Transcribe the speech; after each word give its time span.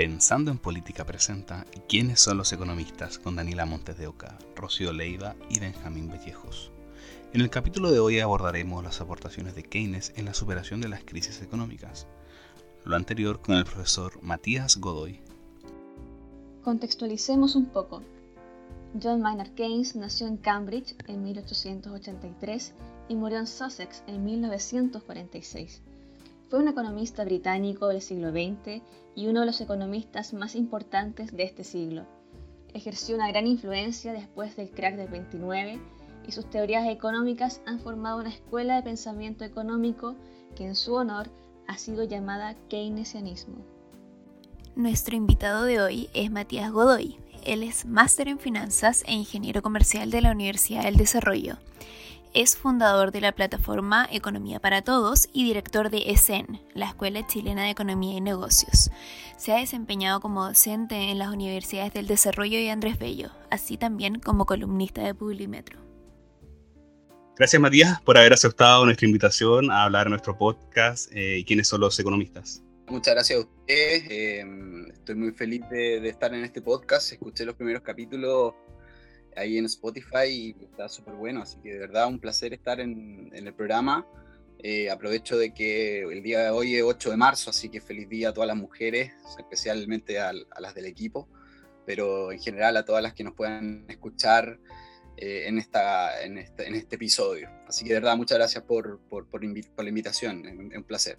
Pensando 0.00 0.50
en 0.50 0.56
Política 0.56 1.04
presenta 1.04 1.66
¿Quiénes 1.86 2.20
son 2.20 2.38
los 2.38 2.54
economistas? 2.54 3.18
con 3.18 3.36
Daniela 3.36 3.66
Montes 3.66 3.98
de 3.98 4.06
Oca, 4.06 4.38
Rocío 4.56 4.94
Leiva 4.94 5.36
y 5.50 5.60
Benjamín 5.60 6.08
Vallejos. 6.08 6.72
En 7.34 7.42
el 7.42 7.50
capítulo 7.50 7.92
de 7.92 7.98
hoy 7.98 8.18
abordaremos 8.18 8.82
las 8.82 9.02
aportaciones 9.02 9.54
de 9.54 9.62
Keynes 9.62 10.14
en 10.16 10.24
la 10.24 10.32
superación 10.32 10.80
de 10.80 10.88
las 10.88 11.04
crisis 11.04 11.42
económicas. 11.42 12.06
Lo 12.86 12.96
anterior 12.96 13.42
con 13.42 13.56
el 13.56 13.64
profesor 13.64 14.22
Matías 14.22 14.78
Godoy. 14.78 15.20
Contextualicemos 16.64 17.54
un 17.54 17.66
poco. 17.66 18.02
John 19.02 19.20
Maynard 19.20 19.52
Keynes 19.52 19.96
nació 19.96 20.28
en 20.28 20.38
Cambridge 20.38 20.94
en 21.08 21.22
1883 21.24 22.72
y 23.10 23.16
murió 23.16 23.36
en 23.36 23.46
Sussex 23.46 24.02
en 24.06 24.24
1946. 24.24 25.82
Fue 26.50 26.58
un 26.58 26.66
economista 26.66 27.24
británico 27.24 27.86
del 27.86 28.02
siglo 28.02 28.32
XX 28.32 28.82
y 29.14 29.28
uno 29.28 29.40
de 29.40 29.46
los 29.46 29.60
economistas 29.60 30.34
más 30.34 30.56
importantes 30.56 31.30
de 31.30 31.44
este 31.44 31.62
siglo. 31.62 32.06
Ejerció 32.74 33.14
una 33.14 33.28
gran 33.28 33.46
influencia 33.46 34.12
después 34.12 34.56
del 34.56 34.72
crack 34.72 34.96
del 34.96 35.06
29 35.06 35.80
y 36.26 36.32
sus 36.32 36.50
teorías 36.50 36.88
económicas 36.88 37.60
han 37.66 37.78
formado 37.78 38.18
una 38.18 38.30
escuela 38.30 38.74
de 38.74 38.82
pensamiento 38.82 39.44
económico 39.44 40.16
que 40.56 40.66
en 40.66 40.74
su 40.74 40.94
honor 40.94 41.30
ha 41.68 41.78
sido 41.78 42.02
llamada 42.02 42.56
keynesianismo. 42.68 43.64
Nuestro 44.74 45.14
invitado 45.14 45.62
de 45.62 45.80
hoy 45.80 46.10
es 46.14 46.32
Matías 46.32 46.72
Godoy. 46.72 47.16
Él 47.44 47.62
es 47.62 47.86
máster 47.86 48.26
en 48.26 48.40
finanzas 48.40 49.04
e 49.06 49.12
ingeniero 49.12 49.62
comercial 49.62 50.10
de 50.10 50.20
la 50.20 50.32
Universidad 50.32 50.82
del 50.82 50.96
Desarrollo. 50.96 51.58
Es 52.32 52.56
fundador 52.56 53.10
de 53.10 53.20
la 53.20 53.32
plataforma 53.32 54.08
Economía 54.12 54.60
para 54.60 54.82
Todos 54.82 55.28
y 55.32 55.42
director 55.42 55.90
de 55.90 56.12
ESEN, 56.12 56.60
la 56.74 56.86
Escuela 56.86 57.26
Chilena 57.26 57.64
de 57.64 57.70
Economía 57.70 58.16
y 58.16 58.20
Negocios. 58.20 58.92
Se 59.36 59.52
ha 59.52 59.56
desempeñado 59.56 60.20
como 60.20 60.46
docente 60.46 61.10
en 61.10 61.18
las 61.18 61.30
universidades 61.30 61.92
del 61.92 62.06
Desarrollo 62.06 62.60
y 62.60 62.68
Andrés 62.68 63.00
Bello, 63.00 63.30
así 63.50 63.76
también 63.76 64.20
como 64.20 64.46
columnista 64.46 65.02
de 65.02 65.12
Publimetro. 65.12 65.80
Gracias 67.36 67.60
Matías 67.60 68.00
por 68.02 68.16
haber 68.16 68.32
aceptado 68.32 68.84
nuestra 68.84 69.08
invitación 69.08 69.68
a 69.72 69.82
hablar 69.82 70.06
en 70.06 70.10
nuestro 70.10 70.38
podcast 70.38 71.10
eh, 71.12 71.38
y 71.38 71.44
quiénes 71.44 71.66
son 71.66 71.80
los 71.80 71.98
economistas. 71.98 72.62
Muchas 72.86 73.14
gracias 73.14 73.38
a 73.38 73.42
ustedes. 73.42 74.04
Eh, 74.08 74.44
estoy 74.92 75.14
muy 75.16 75.32
feliz 75.32 75.62
de, 75.68 76.08
estar 76.08 76.32
en 76.32 76.44
este 76.44 76.62
podcast. 76.62 77.12
Escuché 77.12 77.44
los 77.44 77.56
primeros 77.56 77.82
capítulos 77.82 78.54
ahí 79.40 79.58
en 79.58 79.64
Spotify 79.66 80.26
y 80.26 80.56
está 80.64 80.88
súper 80.88 81.14
bueno. 81.14 81.42
Así 81.42 81.58
que 81.62 81.72
de 81.72 81.78
verdad 81.78 82.06
un 82.06 82.18
placer 82.18 82.52
estar 82.52 82.80
en, 82.80 83.30
el 83.32 83.52
programa. 83.54 84.06
Eh, 84.62 84.90
aprovecho 84.90 85.38
de 85.38 85.54
que 85.54 86.02
el 86.02 86.22
día 86.22 86.40
de 86.40 86.50
hoy 86.50 86.76
es 86.76 86.82
8 86.82 87.10
de 87.10 87.16
marzo, 87.16 87.50
así 87.50 87.70
que 87.70 87.80
feliz 87.80 88.08
día 88.08 88.28
a 88.28 88.32
todas 88.34 88.46
las 88.46 88.56
mujeres, 88.56 89.10
especialmente 89.38 90.20
a, 90.20 90.32
las 90.32 90.74
del 90.74 90.84
equipo, 90.84 91.28
pero 91.86 92.30
en 92.30 92.38
general 92.38 92.76
a 92.76 92.84
todas 92.84 93.02
las 93.02 93.14
que 93.14 93.24
nos 93.24 93.32
puedan 93.32 93.86
escuchar 93.88 94.60
eh, 95.16 95.44
en, 95.46 95.56
esta, 95.56 96.22
en, 96.22 96.36
este, 96.36 96.68
en, 96.68 96.74
este, 96.74 96.96
episodio. 96.96 97.48
Así 97.66 97.84
que 97.84 97.94
de 97.94 98.00
verdad 98.00 98.18
muchas 98.18 98.36
gracias 98.36 98.62
por, 98.64 99.00
por, 99.08 99.26
por, 99.30 99.42
la 99.42 99.88
invitación, 99.88 100.44
es 100.46 100.76
un 100.76 100.84
placer. 100.84 101.18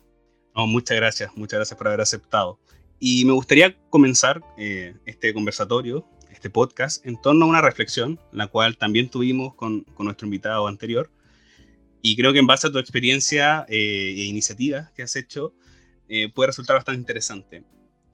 No, 0.55 0.67
muchas 0.67 0.97
gracias, 0.97 1.31
muchas 1.35 1.57
gracias 1.57 1.77
por 1.77 1.87
haber 1.87 2.01
aceptado. 2.01 2.59
Y 2.99 3.25
me 3.25 3.33
gustaría 3.33 3.75
comenzar 3.89 4.43
eh, 4.59 4.93
este 5.07 5.33
conversatorio 5.33 6.07
este 6.41 6.49
podcast 6.49 7.05
en 7.05 7.21
torno 7.21 7.45
a 7.45 7.49
una 7.49 7.61
reflexión, 7.61 8.19
la 8.31 8.47
cual 8.47 8.75
también 8.75 9.09
tuvimos 9.09 9.53
con, 9.53 9.81
con 9.93 10.05
nuestro 10.05 10.25
invitado 10.25 10.65
anterior. 10.67 11.11
Y 12.01 12.15
creo 12.15 12.33
que 12.33 12.39
en 12.39 12.47
base 12.47 12.65
a 12.65 12.71
tu 12.71 12.79
experiencia 12.79 13.63
eh, 13.69 14.15
e 14.17 14.23
iniciativas 14.23 14.91
que 14.93 15.03
has 15.03 15.15
hecho, 15.15 15.53
eh, 16.09 16.31
puede 16.33 16.47
resultar 16.47 16.77
bastante 16.77 16.99
interesante. 16.99 17.63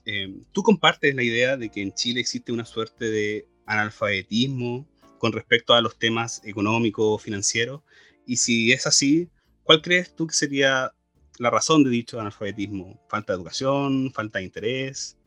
Eh, 0.03 0.41
¿Tú 0.51 0.61
compartes 0.61 1.15
la 1.15 1.23
idea 1.23 1.55
de 1.55 1.69
que 1.69 1.81
en 1.81 1.93
Chile 1.93 2.19
existe 2.19 2.51
una 2.51 2.65
suerte 2.65 3.05
de 3.05 3.47
analfabetismo 3.65 4.85
con 5.19 5.31
respecto 5.31 5.73
a 5.73 5.79
los 5.79 5.97
temas 5.97 6.41
económicos, 6.43 7.23
financieros? 7.23 7.81
Y 8.25 8.35
si 8.35 8.73
es 8.73 8.87
así, 8.87 9.29
¿cuál 9.63 9.81
crees 9.81 10.13
tú 10.13 10.27
que 10.27 10.35
sería 10.35 10.91
la 11.37 11.49
razón 11.49 11.85
de 11.85 11.91
dicho 11.91 12.19
analfabetismo? 12.19 13.01
¿Falta 13.07 13.31
de 13.31 13.37
educación? 13.37 14.11
¿Falta 14.13 14.39
de 14.39 14.45
interés? 14.45 15.17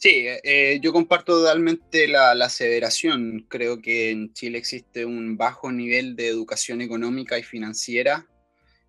Sí, 0.00 0.24
eh, 0.26 0.80
yo 0.80 0.94
comparto 0.94 1.40
totalmente 1.40 2.08
la, 2.08 2.30
aseveración. 2.32 3.44
Creo 3.50 3.82
que 3.82 4.10
en 4.10 4.32
Chile 4.32 4.56
existe 4.56 5.04
un 5.04 5.36
bajo 5.36 5.70
nivel 5.70 6.16
de 6.16 6.28
educación 6.28 6.80
económica 6.80 7.38
y 7.38 7.42
financiera 7.42 8.26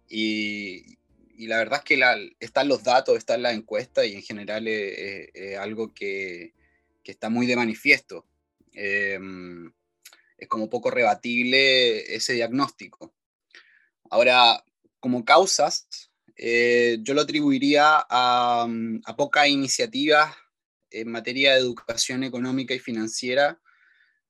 y, 0.07 0.97
la 1.37 1.57
verdad 1.57 1.79
es 1.79 1.85
que 1.85 2.33
están 2.39 2.69
los 2.69 2.83
datos, 2.83 3.17
están 3.17 3.41
las 3.41 3.55
encuestas 3.55 4.05
y 4.05 4.13
en 4.13 4.21
general 4.21 4.69
es, 4.69 5.57
algo 5.59 5.93
que, 5.93 6.53
está 7.03 7.29
muy 7.29 7.45
de 7.45 7.57
manifiesto. 7.57 8.25
Em, 8.73 9.69
es 10.37 10.47
como 10.47 10.69
poco 10.69 10.91
rebatible 10.91 12.15
ese 12.15 12.33
diagnóstico. 12.33 13.13
Ahora, 14.09 14.63
como 15.01 15.25
causas, 15.25 16.09
eh, 16.37 16.99
yo 17.01 17.13
lo 17.13 17.21
atribuiría 17.21 17.97
a, 18.09 18.65
a 19.05 19.15
pocas 19.17 19.49
iniciativas 19.49 20.33
en 20.91 21.09
materia 21.09 21.53
de 21.53 21.59
educación 21.59 22.23
económica 22.23 22.73
y 22.73 22.79
financiera 22.79 23.59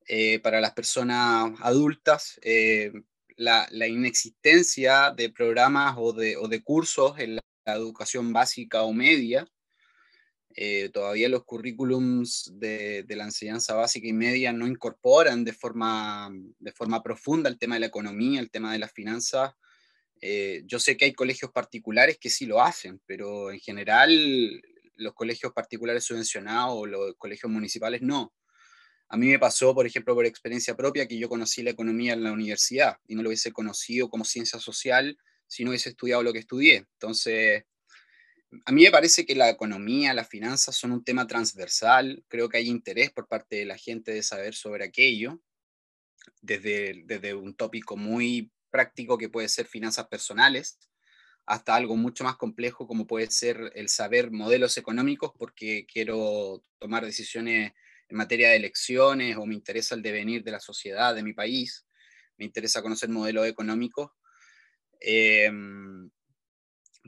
eh, 0.08 0.40
para 0.40 0.62
las 0.62 0.74
personas 0.74 1.54
adultas, 1.62 2.40
eh, 2.44 2.92
la, 3.38 3.68
inexistencia 3.88 5.12
de 5.12 5.30
programas 5.30 5.96
o 5.98 6.14
de, 6.14 6.62
cursos 6.64 7.18
en 7.20 7.36
la, 7.36 7.42
educación 7.66 8.34
básica 8.34 8.82
o 8.82 8.94
media. 8.94 9.48
Eh, 10.54 10.90
todavía 10.90 11.30
los 11.30 11.46
currículums 11.46 12.52
de, 12.56 13.06
la 13.08 13.24
enseñanza 13.24 13.76
básica 13.76 14.08
y 14.08 14.14
media 14.14 14.52
no 14.52 14.68
incorporan 14.68 15.46
de 15.46 15.54
forma, 15.54 16.30
de 16.60 16.72
forma 16.74 17.02
profunda 17.02 17.50
el 17.50 17.58
tema 17.58 17.76
de 17.76 17.82
la 17.82 17.86
economía, 17.88 18.42
el 18.42 18.52
tema 18.52 18.74
de 18.74 18.80
las 18.80 18.92
finanzas. 18.92 19.54
yo 20.66 20.80
sé 20.80 20.98
que 20.98 21.06
hay 21.06 21.14
colegios 21.14 21.52
particulares 21.52 22.18
que 22.20 22.30
sí 22.30 22.46
lo 22.46 22.62
hacen, 22.62 23.00
pero 23.06 23.52
en 23.52 23.60
general 23.60 24.62
los 25.02 25.14
colegios 25.14 25.52
particulares 25.54 26.04
subvencionados 26.06 26.74
o 26.76 26.86
los 26.86 27.16
colegios 27.18 27.52
municipales 27.52 28.02
no. 28.02 28.34
A 29.10 29.18
mí 29.18 29.28
me 29.28 29.40
pasó, 29.40 29.76
por 29.76 29.86
ejemplo, 29.86 30.16
por 30.16 30.26
experiencia 30.26 30.76
propia, 30.76 31.06
que 31.06 31.18
yo 31.18 31.28
conocí 31.28 31.64
la 31.64 31.72
economía 31.72 32.14
en 32.14 32.24
la 32.24 32.32
universidad 32.32 32.98
y 33.08 33.16
no 33.16 33.24
lo 33.24 33.30
hubiese 33.30 33.52
conocido 33.52 34.10
como 34.10 34.24
ciencia 34.24 34.58
social 34.60 35.18
si 35.48 35.66
no 35.66 35.72
hubiese 35.72 35.90
estudiado 35.90 36.24
lo 36.24 36.32
que 36.32 36.40
estudié. 36.40 36.88
Entonces, 36.94 37.66
a 38.66 38.72
mí 38.72 38.84
me 38.84 38.92
parece 38.92 39.26
que 39.26 39.36
la 39.36 39.50
economía, 39.50 40.14
las 40.14 40.30
finanzas 40.30 40.78
son 40.78 40.94
un 40.94 41.04
tema 41.04 41.28
transversal. 41.28 42.24
Creo 42.30 42.48
que 42.48 42.58
hay 42.58 42.70
interés 42.70 43.12
por 43.12 43.28
parte 43.28 43.58
de 43.58 43.66
la 43.66 43.78
gente 43.78 44.14
de 44.14 44.24
saber 44.24 44.56
sobre 44.56 44.86
aquello, 44.86 45.42
desde, 46.42 47.04
desde 47.06 47.34
un 47.34 47.54
tópico 47.56 47.98
muy 47.98 48.52
práctico 48.70 49.18
que 49.18 49.30
puede 49.30 49.50
ser 49.50 49.68
finanzas 49.68 50.08
personales, 50.08 50.80
hasta 51.52 51.76
algo 51.76 51.98
mucho 51.98 52.24
más 52.24 52.38
complejo 52.38 52.88
como 52.88 53.06
puede 53.06 53.30
ser 53.30 53.74
el 53.76 53.90
saber 53.90 54.32
modelos 54.32 54.78
económicos 54.78 55.34
porque 55.38 55.86
quiero 55.86 56.64
tomar 56.80 57.04
decisiones 57.04 57.74
en 58.08 58.18
materia 58.18 58.52
de 58.52 58.56
elecciones 58.56 59.36
o 59.36 59.46
me 59.46 59.56
interesa 59.56 59.96
el 59.96 60.02
devenir 60.02 60.46
de 60.46 60.52
la 60.52 60.62
sociedad 60.62 61.14
de 61.14 61.24
mi 61.24 61.34
país, 61.34 61.86
me 62.38 62.46
interesa 62.46 62.82
conocer 62.82 63.10
modelos 63.10 63.46
económicos. 63.48 64.12
Em, 65.02 66.10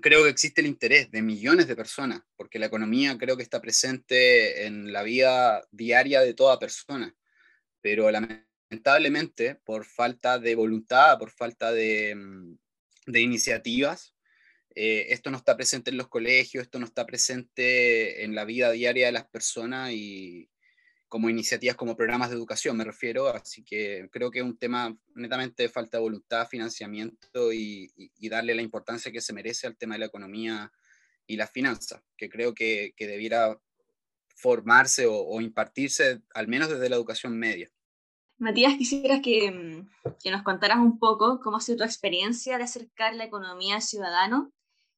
creo 0.02 0.24
que 0.24 0.32
existe 0.32 0.60
el 0.60 0.68
interés 0.68 1.10
de 1.10 1.22
millones 1.22 1.70
de 1.70 1.78
personas, 1.78 2.22
porque 2.36 2.60
la 2.60 2.66
economía 2.66 3.18
creo 3.18 3.38
que 3.38 3.44
está 3.44 3.62
presente 3.62 4.66
en 4.66 4.92
la 4.92 5.04
vida 5.04 5.66
diaria 5.72 6.20
de 6.20 6.34
toda 6.34 6.60
persona, 6.60 7.16
pero 7.80 8.12
lamentablemente 8.12 9.56
por 9.64 9.86
falta 9.86 10.38
de 10.38 10.54
voluntad, 10.56 11.18
por 11.18 11.32
falta 11.32 11.72
de, 11.72 12.14
de 13.06 13.22
iniciativas, 13.22 14.13
eh, 14.76 15.08
esto 15.10 15.30
no 15.30 15.38
está 15.38 15.56
presente 15.56 15.92
en 15.92 15.98
los 15.98 16.08
colegios, 16.08 16.64
esto 16.64 16.80
no 16.80 16.86
está 16.86 17.06
presente 17.06 18.24
en 18.24 18.34
la 18.36 18.46
vida 18.46 18.72
diaria 18.72 19.08
de 19.08 19.12
las 19.12 19.28
personas 19.28 19.92
y 19.92 20.50
como 21.14 21.30
iniciativas, 21.30 21.76
como 21.76 21.96
programas 21.96 22.32
de 22.32 22.36
educación 22.36 22.76
me 22.76 22.84
refiero, 22.84 23.28
así 23.28 23.64
que 23.64 24.10
creo 24.12 24.32
que 24.32 24.40
es 24.40 24.46
un 24.46 24.58
tema 24.58 24.98
netamente 25.14 25.62
de 25.62 25.70
falta 25.70 25.98
de 25.98 26.02
voluntad, 26.02 26.48
financiamiento 26.48 27.54
y, 27.54 27.94
darle 28.32 28.56
la 28.56 28.64
importancia 28.64 29.12
que 29.12 29.22
se 29.22 29.32
merece 29.32 29.68
al 29.68 29.78
tema 29.78 29.94
de 29.94 30.00
la 30.00 30.06
economía 30.08 30.72
y 31.28 31.36
las 31.36 31.52
finanzas, 31.52 32.02
que 32.18 32.30
creo 32.30 32.56
que, 32.56 32.96
debiera 32.98 33.56
formarse 34.36 35.06
o, 35.08 35.40
impartirse 35.40 36.24
al 36.34 36.48
menos 36.48 36.70
desde 36.70 36.90
la 36.90 36.96
educación 36.96 37.38
media. 37.38 37.70
Matías, 38.40 38.74
quisieras 38.76 39.22
que, 39.22 39.52
mm, 39.52 40.16
que, 40.20 40.32
nos 40.32 40.42
contaras 40.42 40.80
un 40.80 40.98
poco 40.98 41.40
cómo 41.42 41.58
ha 41.58 41.62
sido 41.62 41.78
tu 41.78 41.84
experiencia 41.84 42.58
de 42.58 42.64
acercar 42.64 43.14
la 43.14 43.26
economía 43.26 43.76
al 43.76 43.84
ciudadano 43.84 44.52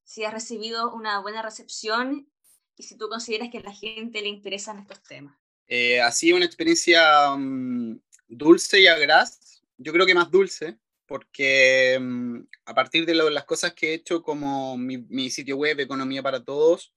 si 0.06 0.24
has 0.24 0.34
recibido 0.34 0.94
una 0.94 1.20
buena 1.20 1.42
recepción 1.42 2.30
y 2.78 2.84
si 2.84 2.98
tú 2.98 3.10
consideras 3.10 3.50
que 3.52 3.58
a 3.58 3.62
la 3.62 3.74
gente 3.74 4.22
le 4.22 4.30
interesan 4.30 4.80
estos 4.80 5.04
temas. 5.04 5.36
Eh, 5.68 6.00
ha 6.00 6.12
sido 6.12 6.38
una 6.38 6.46
experiencia 6.46 7.36
mm, 7.36 8.00
dulce 8.28 8.80
y 8.80 8.88
agraz, 8.88 9.62
yo 9.78 9.92
creo 9.92 10.06
que 10.06 10.14
más 10.14 10.30
dulce, 10.30 10.78
porque 11.08 11.98
mm, 12.00 12.40
a 12.66 12.76
partir 12.76 13.06
de 13.06 13.16
las 13.16 13.46
cosas 13.46 13.74
que 13.74 13.90
he 13.90 13.94
hecho 13.96 14.22
como 14.22 14.78
mi, 14.78 15.30
sitio 15.30 15.58
web, 15.58 15.80
Economía 15.80 16.22
para 16.22 16.44
Todos, 16.44 16.94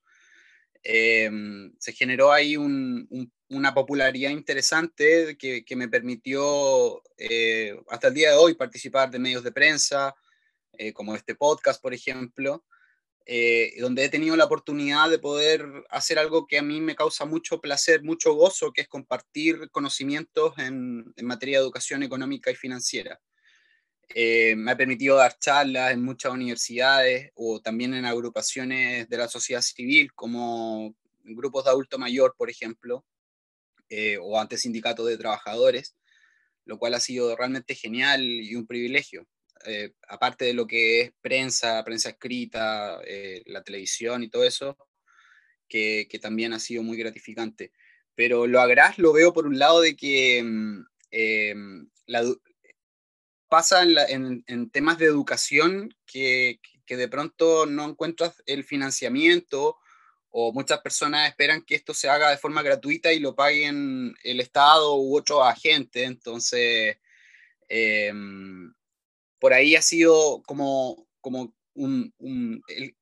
em, 0.82 1.72
se 1.78 1.92
generó 1.92 2.30
ahí 2.30 2.56
una 2.56 3.74
popularidad 3.74 4.30
interesante 4.30 5.36
que, 5.38 5.76
me 5.76 5.88
permitió 5.88 7.02
eh, 7.16 7.80
hasta 7.88 8.08
el 8.08 8.14
día 8.14 8.30
de 8.32 8.36
hoy 8.36 8.54
participar 8.54 9.10
de 9.10 9.18
medios 9.18 9.42
de 9.42 9.52
prensa, 9.52 10.14
eh, 10.72 10.92
como 10.92 11.14
este 11.14 11.34
podcast, 11.34 11.80
por 11.82 11.94
ejemplo, 11.94 12.64
eh, 13.30 13.74
donde 13.78 14.04
he 14.04 14.08
tenido 14.08 14.36
la 14.36 14.46
oportunidad 14.46 15.10
de 15.10 15.18
poder 15.18 15.84
hacer 15.90 16.18
algo 16.18 16.46
que 16.46 16.56
a 16.56 16.62
mí 16.62 16.80
me 16.80 16.96
causa 16.96 17.26
mucho 17.26 17.60
placer, 17.60 18.02
mucho 18.02 18.32
gozo, 18.32 18.72
que 18.72 18.80
es 18.80 18.88
compartir 18.88 19.68
conocimientos 19.70 20.54
en, 20.56 21.04
en 21.14 21.26
materia 21.26 21.58
de 21.58 21.64
educación 21.64 22.02
económica 22.02 22.50
y 22.50 22.54
financiera. 22.54 23.20
Eh, 24.14 24.56
me 24.56 24.70
ha 24.70 24.76
permitido 24.78 25.16
dar 25.16 25.38
charlas 25.38 25.92
en 25.92 26.02
muchas 26.02 26.32
universidades 26.32 27.30
o 27.34 27.60
también 27.60 27.92
en 27.92 28.06
agrupaciones 28.06 29.06
de 29.10 29.16
la 29.18 29.28
sociedad 29.28 29.60
civil, 29.60 30.14
como 30.14 30.96
grupos 31.22 31.64
de 31.64 31.70
adulto 31.70 31.98
mayor, 31.98 32.34
por 32.34 32.48
ejemplo, 32.48 33.04
eh, 33.90 34.16
o 34.22 34.40
ante 34.40 34.56
sindicatos 34.56 35.06
de 35.06 35.18
trabajadores, 35.18 35.94
lo 36.64 36.78
cual 36.78 36.94
ha 36.94 37.00
sido 37.00 37.36
realmente 37.36 37.74
genial 37.74 38.22
y 38.22 38.54
un 38.54 38.66
privilegio. 38.66 39.26
Eh, 39.66 39.92
aparte 40.08 40.44
de 40.46 40.54
lo 40.54 40.66
que 40.66 41.00
es 41.00 41.12
prensa, 41.20 41.84
prensa 41.84 42.10
escrita, 42.10 43.00
la 43.46 43.62
televisión 43.62 44.22
y 44.22 44.28
todo 44.28 44.44
eso, 44.44 44.76
que, 45.68 46.08
también 46.20 46.52
ha 46.52 46.58
sido 46.60 46.82
muy 46.82 46.96
gratificante. 46.96 47.72
Pero 48.14 48.46
lo 48.46 48.60
agraz 48.60 48.98
lo 48.98 49.12
veo 49.12 49.32
por 49.32 49.46
un 49.46 49.58
lado 49.58 49.80
de 49.80 49.96
que 49.96 50.42
mm, 50.42 50.84
la, 52.06 52.24
pasa 53.48 53.82
en, 53.82 54.70
temas 54.70 54.98
de 54.98 55.06
educación 55.06 55.94
que, 56.06 56.60
de 56.86 57.08
pronto 57.08 57.66
no 57.66 57.84
encuentras 57.84 58.42
el 58.46 58.64
financiamiento 58.64 59.76
o 60.30 60.52
muchas 60.52 60.80
personas 60.80 61.28
esperan 61.28 61.62
que 61.62 61.74
esto 61.74 61.94
se 61.94 62.08
haga 62.08 62.30
de 62.30 62.38
forma 62.38 62.62
gratuita 62.62 63.12
y 63.12 63.18
lo 63.18 63.34
paguen 63.34 64.14
el 64.22 64.40
Estado 64.40 64.96
u 64.96 65.16
otro 65.16 65.42
agente. 65.42 66.04
Entonces, 66.04 66.96
em, 67.68 68.72
por 69.38 69.52
ahí 69.52 69.76
ha 69.76 69.82
sido 69.82 70.42
como, 70.46 71.06
como 71.20 71.54
un, 71.74 72.12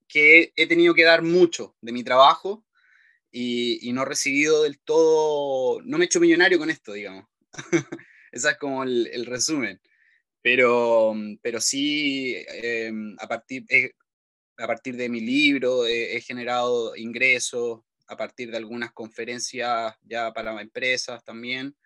que 0.08 0.52
he 0.56 0.66
tenido 0.66 0.94
que 0.94 1.04
dar 1.04 1.22
mucho 1.22 1.76
de 1.80 1.92
mi 1.92 2.04
trabajo 2.04 2.64
y, 3.30 3.92
no 3.92 4.02
he 4.02 4.06
recibido 4.06 4.62
del 4.62 4.78
todo, 4.80 5.80
no 5.82 5.98
me 5.98 6.04
he 6.04 6.06
hecho 6.06 6.20
millonario 6.20 6.58
con 6.58 6.70
esto, 6.70 6.92
digamos. 6.92 7.26
Ese 8.32 8.50
es 8.50 8.56
como 8.58 8.82
el 8.84 9.26
resumen. 9.26 9.80
Pero, 10.46 11.12
pero 11.42 11.60
sí, 11.60 12.36
em, 12.46 13.16
a, 13.18 13.26
partir, 13.26 13.64
eh, 13.68 13.90
a 14.58 14.66
partir 14.68 14.94
de 14.94 15.08
mi 15.08 15.20
libro 15.20 15.84
he 15.88 16.20
generado 16.20 16.94
ingresos, 16.94 17.80
a 18.06 18.16
partir 18.16 18.52
de 18.52 18.56
algunas 18.56 18.92
conferencias 18.92 19.96
ya 20.04 20.32
para 20.32 20.60
empresas 20.60 21.24
también. 21.24 21.76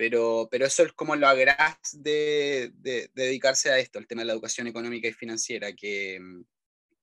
Pero, 0.00 0.48
pero 0.50 0.64
eso 0.64 0.82
es 0.82 0.94
como 0.94 1.14
lo 1.14 1.28
agraz 1.28 1.76
de, 1.92 2.72
de, 2.76 3.10
dedicarse 3.12 3.68
a 3.70 3.78
esto, 3.78 3.98
el 3.98 4.06
tema 4.06 4.22
de 4.22 4.28
la 4.28 4.32
educación 4.32 4.66
económica 4.66 5.08
y 5.08 5.12
financiera, 5.12 5.74
que, 5.74 6.18
mm, 6.18 6.42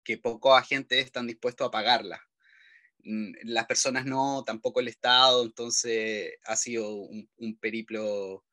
que 0.04 0.18
pocos 0.18 0.58
agentes 0.58 1.06
están 1.06 1.28
dispuestos 1.28 1.68
a 1.68 1.70
pagarla. 1.70 2.20
Mm, 3.04 3.34
las 3.44 3.68
personas 3.68 4.06
no, 4.08 4.44
tampoco 4.44 4.80
el 4.80 4.88
Estado, 4.88 5.44
entonces 5.44 6.38
ha 6.46 6.56
sido 6.56 6.90
un, 6.92 7.30
un 7.38 7.60
periplo 7.60 8.44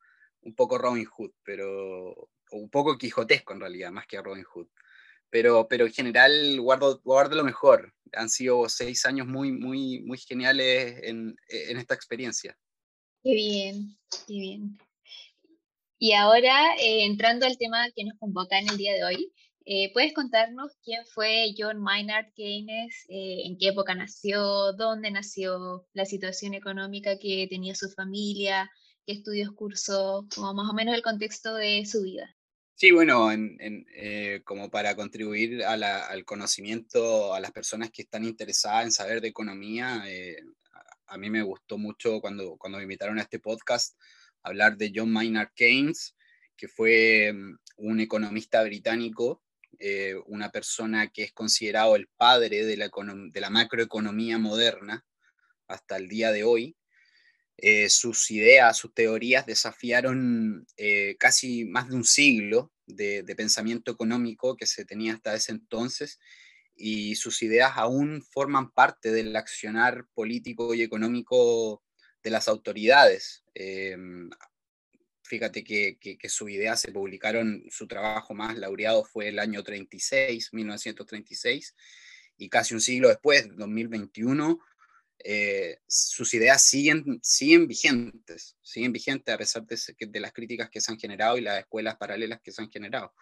un 0.41 0.53
poco 0.53 0.77
Robin 0.77 1.05
Hood, 1.05 1.31
pero 1.43 2.29
un 2.51 2.69
poco 2.69 2.99
quijotesco 2.99 3.53
en 3.53 3.61
realidad, 3.61 3.89
más 3.89 4.05
que 4.05 4.21
Robin 4.21 4.43
Hood. 4.43 4.67
Pero, 5.31 5.67
pero 5.67 5.87
en 5.87 5.93
general 5.93 6.61
guardo, 6.61 7.01
guardo 7.03 7.35
lo 7.35 7.43
mejor. 7.43 7.95
Han 8.13 8.29
sido 8.29 8.69
seis 8.69 9.07
años 9.07 9.25
muy, 9.25 9.51
muy, 9.51 10.01
muy 10.01 10.19
geniales 10.19 10.99
en, 11.01 11.35
en 11.47 11.77
esta 11.77 11.95
experiencia. 11.95 12.55
Qué 13.25 13.33
bien, 13.33 13.97
qué 14.27 14.33
bien. 14.33 14.77
Y 15.97 16.11
ahora, 16.11 16.75
eh, 16.75 17.05
entrando 17.05 17.47
al 17.47 17.57
tema 17.57 17.87
que 17.95 18.03
nos 18.03 18.19
convoca 18.19 18.59
en 18.59 18.69
el 18.69 18.77
día 18.77 18.93
de 18.93 19.03
hoy, 19.03 19.33
eh, 19.65 19.91
¿puedes 19.93 20.13
contarnos 20.13 20.73
quién 20.83 21.03
fue 21.07 21.55
John 21.57 21.81
Maynard 21.81 22.31
Keynes, 22.35 22.93
eh, 23.09 23.41
en 23.45 23.57
qué 23.57 23.69
época 23.69 23.95
nació, 23.95 24.73
dónde 24.73 25.09
nació, 25.09 25.87
la 25.93 26.05
situación 26.05 26.53
económica 26.53 27.17
que 27.17 27.47
tenía 27.49 27.73
su 27.73 27.89
familia, 27.89 28.69
qué 29.07 29.13
estudios 29.13 29.49
cursó, 29.55 30.27
como 30.35 30.53
más 30.53 30.69
o 30.69 30.75
menos 30.75 30.93
el 30.93 31.01
contexto 31.01 31.55
de 31.55 31.83
su 31.87 32.03
vida. 32.03 32.29
Sí, 32.75 32.91
bueno, 32.91 33.31
como 34.43 34.69
para 34.69 34.95
contribuir 34.95 35.63
al 35.63 36.25
conocimiento 36.25 37.33
a 37.33 37.39
las 37.39 37.51
personas 37.51 37.89
que 37.89 38.03
están 38.03 38.23
interesadas 38.23 38.85
en 38.85 38.91
saber 38.91 39.19
de 39.19 39.29
economía, 39.29 40.03
eh, 40.05 40.35
a, 41.07 41.17
mí 41.17 41.29
me 41.29 41.41
gustó 41.43 41.77
mucho 41.77 42.19
cuando, 42.21 42.57
cuando 42.57 42.77
me 42.77 42.83
invitaron 42.83 43.19
a 43.19 43.23
este 43.23 43.39
podcast 43.39 43.97
hablar 44.43 44.77
de 44.77 44.91
John 44.95 45.11
Maynard 45.11 45.51
Keynes, 45.55 46.15
que 46.55 46.67
fue 46.67 47.33
mm, 47.33 47.57
un 47.77 47.99
economista 47.99 48.63
británico, 48.63 49.43
eh, 49.79 50.15
una 50.27 50.51
persona 50.51 51.07
que 51.09 51.23
es 51.23 51.33
considerado 51.33 51.95
el 51.95 52.07
padre 52.15 52.65
de 52.65 52.77
la, 52.77 53.49
macroeconomía 53.49 54.37
moderna 54.37 55.05
hasta 55.67 55.97
el 55.97 56.07
día 56.07 56.31
de 56.31 56.43
hoy. 56.43 56.77
Eh, 57.57 57.89
sus 57.89 58.31
ideas, 58.31 58.77
sus 58.77 58.93
teorías 58.93 59.45
desafiaron 59.45 60.65
eh, 60.77 61.15
casi 61.17 61.65
más 61.65 61.89
de 61.89 61.95
un 61.95 62.03
siglo 62.03 62.71
de, 62.85 63.23
pensamiento 63.35 63.91
económico 63.91 64.55
que 64.55 64.65
se 64.65 64.85
tenía 64.85 65.13
hasta 65.13 65.35
ese 65.35 65.53
entonces 65.53 66.19
y 66.75 67.15
sus 67.15 67.41
ideas 67.41 67.73
aún 67.75 68.21
forman 68.21 68.71
parte 68.71 69.11
del 69.11 69.35
accionar 69.35 70.05
político 70.13 70.73
y 70.73 70.81
económico 70.81 71.83
de 72.23 72.29
las 72.29 72.47
autoridades. 72.47 73.43
Em, 73.53 74.29
fíjate 75.23 75.63
que, 75.63 75.97
que 75.99 76.29
sus 76.29 76.49
ideas 76.49 76.81
se 76.81 76.91
publicaron, 76.91 77.63
su 77.69 77.87
trabajo 77.87 78.33
más 78.33 78.57
laureado 78.57 79.03
fue 79.03 79.29
el 79.29 79.39
año 79.39 79.63
36, 79.63 80.53
1936, 80.53 81.75
y 82.37 82.49
casi 82.49 82.73
un 82.73 82.81
siglo 82.81 83.07
después, 83.07 83.47
2021, 83.55 84.59
eh, 85.27 85.79
sus 85.87 86.33
ideas 86.33 86.61
siguen, 86.61 87.19
siguen 87.23 87.67
vigentes, 87.67 88.55
siguen 88.61 88.91
vigentes 88.91 89.33
a 89.33 89.37
pesar 89.37 89.63
de, 89.65 90.19
las 90.19 90.33
críticas 90.33 90.69
que 90.69 90.81
se 90.81 90.91
han 90.91 90.99
generado 90.99 91.37
y 91.37 91.41
las 91.41 91.59
escuelas 91.59 91.95
paralelas 91.95 92.41
que 92.41 92.51
se 92.51 92.61
han 92.61 92.69
generado. 92.69 93.13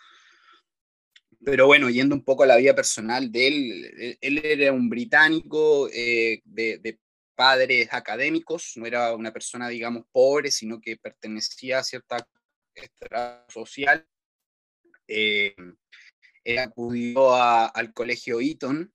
Pero 1.46 1.68
bueno, 1.68 1.90
yendo 1.90 2.16
un 2.16 2.24
poco 2.24 2.44
a 2.44 2.48
la 2.48 2.58
vida 2.58 2.76
personal 2.76 3.32
de 3.32 3.48
él, 3.48 4.18
él 4.22 4.42
era 4.44 4.72
un 4.72 4.90
británico 4.90 5.90
eh, 5.92 6.42
de, 6.46 7.00
padres 7.36 7.88
académicos, 7.92 8.74
no 8.76 8.86
era 8.86 9.14
una 9.16 9.34
persona, 9.34 9.68
digamos, 9.68 10.06
pobre, 10.12 10.52
sino 10.52 10.80
que 10.80 10.98
pertenecía 10.98 11.80
a 11.80 11.84
cierta 11.84 12.18
estrato 12.76 13.52
social. 13.52 14.08
Eh, 15.08 15.56
él 16.44 16.60
acudió 16.60 17.36
al 17.36 17.94
colegio 17.94 18.40
Eton, 18.40 18.94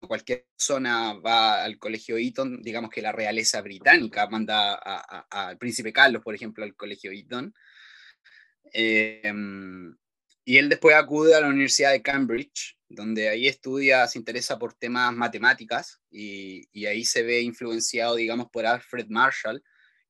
cualquier 0.00 0.46
persona 0.56 1.14
va 1.14 1.62
al 1.64 1.78
colegio 1.78 2.16
Eton, 2.16 2.62
digamos 2.62 2.90
que 2.90 3.02
la 3.02 3.12
realeza 3.12 3.60
británica 3.60 4.26
manda 4.28 4.74
al 4.74 5.58
príncipe 5.58 5.92
Carlos, 5.92 6.22
por 6.22 6.34
ejemplo, 6.34 6.64
al 6.64 6.74
colegio 6.74 7.10
Eton. 7.12 7.52
Em, 8.72 9.94
y 10.44 10.58
él 10.58 10.68
después 10.68 10.94
acude 10.96 11.34
a 11.34 11.40
la 11.40 11.48
Universidad 11.48 11.92
de 11.92 12.02
Cambridge, 12.02 12.76
donde 12.88 13.28
ahí 13.28 13.48
estudia, 13.48 14.06
se 14.06 14.18
interesa 14.18 14.58
por 14.58 14.74
temas 14.74 15.12
matemáticas 15.14 16.00
y, 16.10 16.86
ahí 16.86 17.04
se 17.04 17.22
ve 17.22 17.40
influenciado, 17.40 18.16
digamos, 18.16 18.48
por 18.50 18.66
Alfred 18.66 19.06
Marshall, 19.08 19.62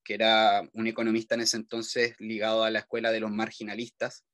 que 0.02 0.14
era 0.14 0.68
un 0.74 0.86
economista 0.86 1.34
en 1.34 1.42
ese 1.42 1.56
entonces 1.56 2.14
ligado 2.18 2.64
a 2.64 2.70
la 2.70 2.80
escuela 2.80 3.10
de 3.10 3.20
los 3.20 3.30
marginalistas 3.30 4.24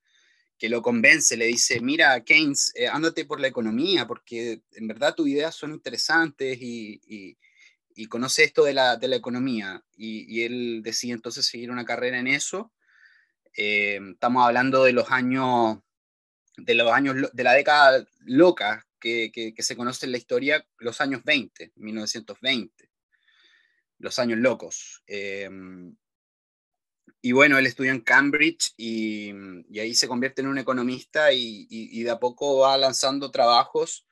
que 0.61 0.69
lo 0.69 0.83
convence, 0.83 1.38
le 1.38 1.47
dice, 1.47 1.80
mira, 1.80 2.23
Keynes, 2.23 2.71
eh, 2.75 2.87
ándate 2.87 3.25
por 3.25 3.40
la 3.40 3.49
economía, 3.49 4.07
porque 4.07 4.61
en 4.73 4.88
verdad 4.88 5.14
tus 5.14 5.26
ideas 5.26 5.54
son 5.54 5.73
interesantes 5.73 6.59
y, 6.61 7.00
y, 7.97 8.07
conoce 8.09 8.45
esto 8.45 8.64
de 8.64 8.75
la, 8.75 8.97
de 8.97 9.09
la 9.09 9.16
economía. 9.16 9.83
Y, 9.97 10.42
él 10.42 10.83
decide 10.83 11.14
entonces 11.14 11.47
seguir 11.47 11.71
una 11.71 11.87
carrera 11.87 12.19
en 12.19 12.26
eso. 12.26 12.73
Eh, 13.57 14.00
estamos 14.12 14.47
hablando 14.47 14.85
de 14.85 14.92
los 14.92 15.11
años, 15.11 15.78
de 16.57 16.75
los 16.75 16.90
años, 16.92 17.16
de 17.33 17.45
la 17.45 17.54
década 17.54 18.04
loca 18.25 18.87
que, 19.00 19.33
que, 19.33 19.62
se 19.62 19.76
conoce 19.76 20.07
en 20.07 20.12
la 20.12 20.19
historia, 20.19 20.66
los 20.78 21.00
años 21.00 21.23
20, 21.25 21.73
1920, 21.76 22.90
los 23.99 24.19
años 24.19 24.38
locos. 24.38 25.02
Eh, 25.07 25.49
y 27.23 27.33
bueno, 27.33 27.59
él 27.59 27.66
estudió 27.66 27.92
en 27.92 28.00
Cambridge 28.00 28.73
y, 28.76 29.30
ahí 29.78 29.95
se 29.95 30.09
convierte 30.09 30.40
en 30.40 30.49
un 30.49 30.59
economista 30.59 31.33
y, 31.33 32.02
de 32.02 32.11
a 32.11 32.19
poco 32.19 32.61
va 32.61 32.78
lanzando 32.78 33.30
trabajos, 33.30 34.07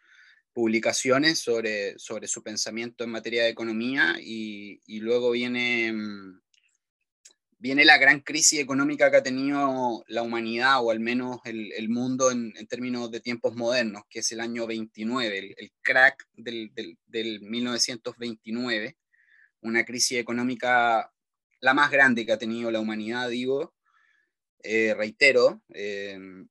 publicaciones 0.52 1.38
sobre, 1.38 1.98
sobre 1.98 2.26
su 2.26 2.42
pensamiento 2.42 3.04
en 3.04 3.10
materia 3.10 3.44
de 3.44 3.50
economía 3.50 4.16
y, 4.20 5.00
luego 5.00 5.30
viene, 5.30 5.94
viene 7.58 7.84
la 7.84 7.98
gran 7.98 8.20
crisis 8.20 8.60
económica 8.60 9.10
que 9.10 9.16
ha 9.16 9.22
tenido 9.22 10.04
la 10.06 10.22
humanidad, 10.22 10.82
o 10.82 10.90
al 10.90 11.00
menos 11.00 11.40
el, 11.44 11.88
mundo 11.88 12.30
en, 12.30 12.52
términos 12.68 13.10
de 13.10 13.20
tiempos 13.20 13.56
modernos, 13.56 14.04
que 14.08 14.20
es 14.20 14.32
el 14.32 14.40
año 14.40 14.66
29, 14.66 15.54
el, 15.56 15.72
crack 15.82 16.24
del, 16.34 16.70
1929, 17.40 18.96
una 19.62 19.84
crisis 19.84 20.18
económica 20.18 21.12
la 21.60 21.74
más 21.74 21.90
grande 21.90 22.24
que 22.24 22.32
ha 22.32 22.38
tenido 22.38 22.70
la 22.70 22.78
humanidad, 22.78 23.28
digo, 23.28 23.74
eh, 24.62 24.94
reitero, 24.94 25.62
em, 25.70 26.48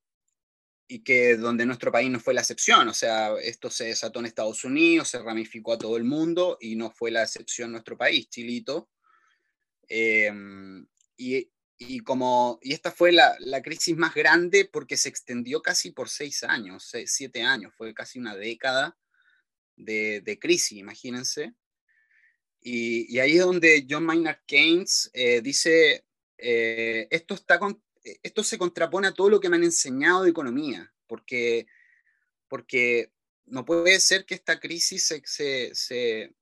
y 0.89 1.03
que 1.03 1.37
donde 1.37 1.65
nuestro 1.65 1.91
país 1.91 2.09
no 2.09 2.19
fue 2.19 2.33
la 2.33 2.41
excepción, 2.41 2.87
o 2.89 2.93
sea, 2.93 3.33
esto 3.41 3.69
se 3.69 3.85
desató 3.85 4.19
en 4.19 4.25
Estados 4.25 4.63
Unidos, 4.65 5.09
se 5.09 5.19
ramificó 5.19 5.73
a 5.73 5.77
todo 5.77 5.95
el 5.95 6.03
mundo 6.03 6.57
y 6.59 6.75
no 6.75 6.91
fue 6.91 7.11
la 7.11 7.23
excepción 7.23 7.71
nuestro 7.71 7.97
país, 7.97 8.29
Chilito. 8.29 8.89
Em, 9.89 10.85
y, 11.17 11.51
y, 11.77 11.99
como, 11.99 12.59
y 12.61 12.73
esta 12.73 12.91
fue 12.91 13.11
la, 13.11 13.35
la, 13.39 13.61
crisis 13.61 13.97
más 13.97 14.13
grande 14.13 14.65
porque 14.71 14.97
se 14.97 15.09
extendió 15.09 15.61
casi 15.61 15.91
por 15.91 16.09
seis 16.09 16.43
años, 16.43 16.91
siete 17.05 17.41
años, 17.41 17.73
fue 17.75 17.93
casi 17.93 18.19
una 18.19 18.35
década 18.35 18.97
de, 19.75 20.21
de 20.21 20.39
crisis, 20.39 20.77
imagínense. 20.77 21.53
Y, 22.61 23.19
ahí 23.19 23.37
es 23.37 23.43
donde 23.43 23.85
John 23.89 24.05
Maynard 24.05 24.41
Keynes 24.45 25.09
eh, 25.13 25.41
dice, 25.41 26.05
eh, 26.37 27.07
esto 27.11 27.33
está 27.35 27.59
esto 28.23 28.43
se 28.43 28.57
contrapone 28.57 29.07
a 29.07 29.13
todo 29.13 29.29
lo 29.29 29.39
que 29.39 29.49
me 29.49 29.57
han 29.57 29.63
enseñado 29.63 30.23
de 30.23 30.29
economía, 30.29 30.93
porque, 31.07 31.67
porque 32.47 33.11
no 33.45 33.65
puede 33.65 33.99
ser 33.99 34.25
que 34.25 34.35
esta 34.35 34.59
crisis 34.59 35.03
se, 35.03 35.21
se, 35.25 35.73
se, 35.73 36.33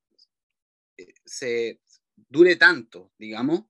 eh, 1.41 1.79
dure 2.29 2.55
tanto, 2.55 3.11
digamos. 3.17 3.65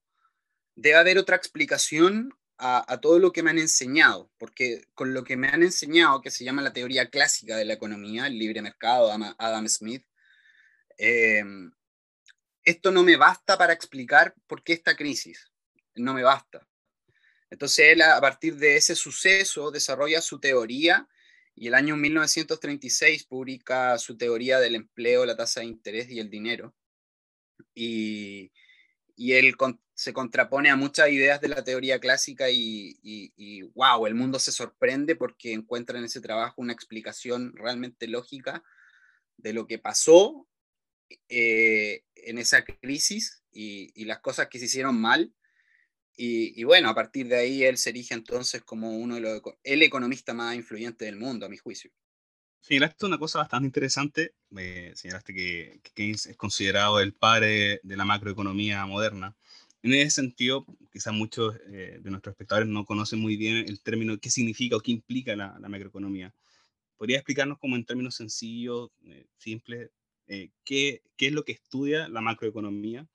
Debe 0.76 0.96
haber 0.96 1.18
otra 1.18 1.36
explicación 1.36 2.32
a, 2.58 2.98
todo 3.02 3.18
lo 3.18 3.32
que 3.32 3.42
me 3.42 3.50
han 3.50 3.58
enseñado, 3.58 4.30
porque 4.38 4.84
con 4.94 5.12
lo 5.12 5.24
que 5.24 5.36
me 5.36 5.48
han 5.48 5.62
enseñado, 5.62 6.22
que 6.22 6.30
se 6.30 6.44
llama 6.44 6.62
la 6.62 6.72
teoría 6.72 7.10
clásica 7.10 7.56
de 7.56 7.64
la 7.64 7.74
economía, 7.74 8.26
el 8.26 8.38
libre 8.38 8.62
mercado, 8.62 9.10
Adam 9.38 9.68
Smith, 9.68 10.04
em, 10.96 11.72
esto 12.64 12.90
no 12.90 13.02
me 13.02 13.16
basta 13.16 13.58
para 13.58 13.72
explicar 13.72 14.34
por 14.46 14.62
qué 14.62 14.72
esta 14.72 14.96
crisis, 14.96 15.50
no 15.96 16.14
me 16.14 16.22
basta. 16.22 16.66
Entonces 17.50 17.86
él 17.92 18.02
a 18.02 18.20
partir 18.20 18.56
de 18.56 18.76
ese 18.76 18.94
suceso 18.96 19.70
desarrolla 19.70 20.20
su 20.20 20.40
teoría 20.40 21.08
y 21.54 21.68
el 21.68 21.74
año 21.74 21.96
1936 21.96 23.24
publica 23.24 23.96
su 23.98 24.16
teoría 24.16 24.60
del 24.60 24.74
empleo, 24.74 25.24
la 25.24 25.36
tasa 25.36 25.60
de 25.60 25.66
interés 25.66 26.10
y 26.10 26.20
el 26.20 26.28
dinero. 26.28 26.74
Y, 27.74 28.52
él 29.16 29.56
se 29.96 30.12
contrapone 30.12 30.68
a 30.68 30.76
muchas 30.76 31.08
ideas 31.08 31.40
de 31.40 31.48
la 31.48 31.64
teoría 31.64 31.98
clásica 31.98 32.50
y, 32.50 33.62
wow, 33.74 34.06
el 34.06 34.14
mundo 34.14 34.38
se 34.38 34.52
sorprende 34.52 35.16
porque 35.16 35.54
encuentra 35.54 35.98
en 35.98 36.04
ese 36.04 36.20
trabajo 36.20 36.60
una 36.60 36.74
explicación 36.74 37.56
realmente 37.56 38.06
lógica 38.06 38.62
de 39.38 39.54
lo 39.54 39.66
que 39.66 39.78
pasó 39.78 40.46
eh, 41.30 42.04
en 42.14 42.36
esa 42.36 42.62
crisis 42.62 43.42
y, 43.50 44.04
las 44.04 44.20
cosas 44.20 44.48
que 44.48 44.58
se 44.58 44.66
hicieron 44.66 45.00
mal 45.00 45.32
y, 46.14 46.62
bueno, 46.64 46.90
a 46.90 46.94
partir 46.94 47.28
de 47.28 47.36
ahí 47.36 47.64
él 47.64 47.78
se 47.78 47.88
erige 47.88 48.12
entonces 48.12 48.62
como 48.62 48.98
uno 48.98 49.14
de 49.14 49.22
los, 49.22 49.40
el 49.62 49.82
economista 49.82 50.34
más 50.34 50.56
influyente 50.56 51.06
del 51.06 51.16
mundo, 51.16 51.46
a 51.46 51.48
mi 51.48 51.56
juicio. 51.56 51.90
Señalaste 52.60 53.06
una 53.06 53.18
cosa 53.18 53.38
bastante 53.38 53.64
interesante, 53.66 54.34
eh, 54.58 54.92
que, 55.24 55.80
Keynes 55.94 56.26
es 56.26 56.36
considerado 56.36 57.00
el 57.00 57.14
padre 57.14 57.80
de 57.82 57.96
la 57.96 58.04
macroeconomía 58.04 58.84
moderna. 58.84 59.34
En 59.82 59.94
ese 59.94 60.10
sentido, 60.10 60.66
quizás 60.92 61.12
muchos 61.12 61.56
eh, 61.68 61.98
de 62.00 62.10
nuestros 62.10 62.32
espectadores 62.32 62.68
no 62.68 62.84
conocen 62.84 63.20
muy 63.20 63.36
bien 63.36 63.56
el 63.56 63.80
término, 63.82 64.18
qué 64.18 64.30
significa 64.30 64.76
o 64.76 64.80
qué 64.80 64.90
implica 64.90 65.36
la, 65.36 65.58
macroeconomía. 65.60 66.34
¿Podría 66.96 67.18
explicarnos 67.18 67.58
como 67.58 67.76
en 67.76 67.84
términos 67.84 68.16
sencillos, 68.16 68.90
eh, 69.04 69.26
simples, 69.36 69.90
qué, 70.26 71.02
qué, 71.16 71.26
es 71.26 71.32
lo 71.32 71.44
que 71.44 71.52
estudia 71.52 72.08
la 72.08 72.20
macroeconomía 72.20 73.06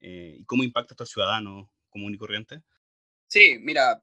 y 0.00 0.44
cómo 0.46 0.64
impacta 0.64 0.92
a 0.92 0.94
estos 0.94 1.10
ciudadanos 1.10 1.68
común 1.88 2.14
y 2.14 2.18
corriente? 2.18 2.62
Sí, 3.28 3.58
mira, 3.60 4.02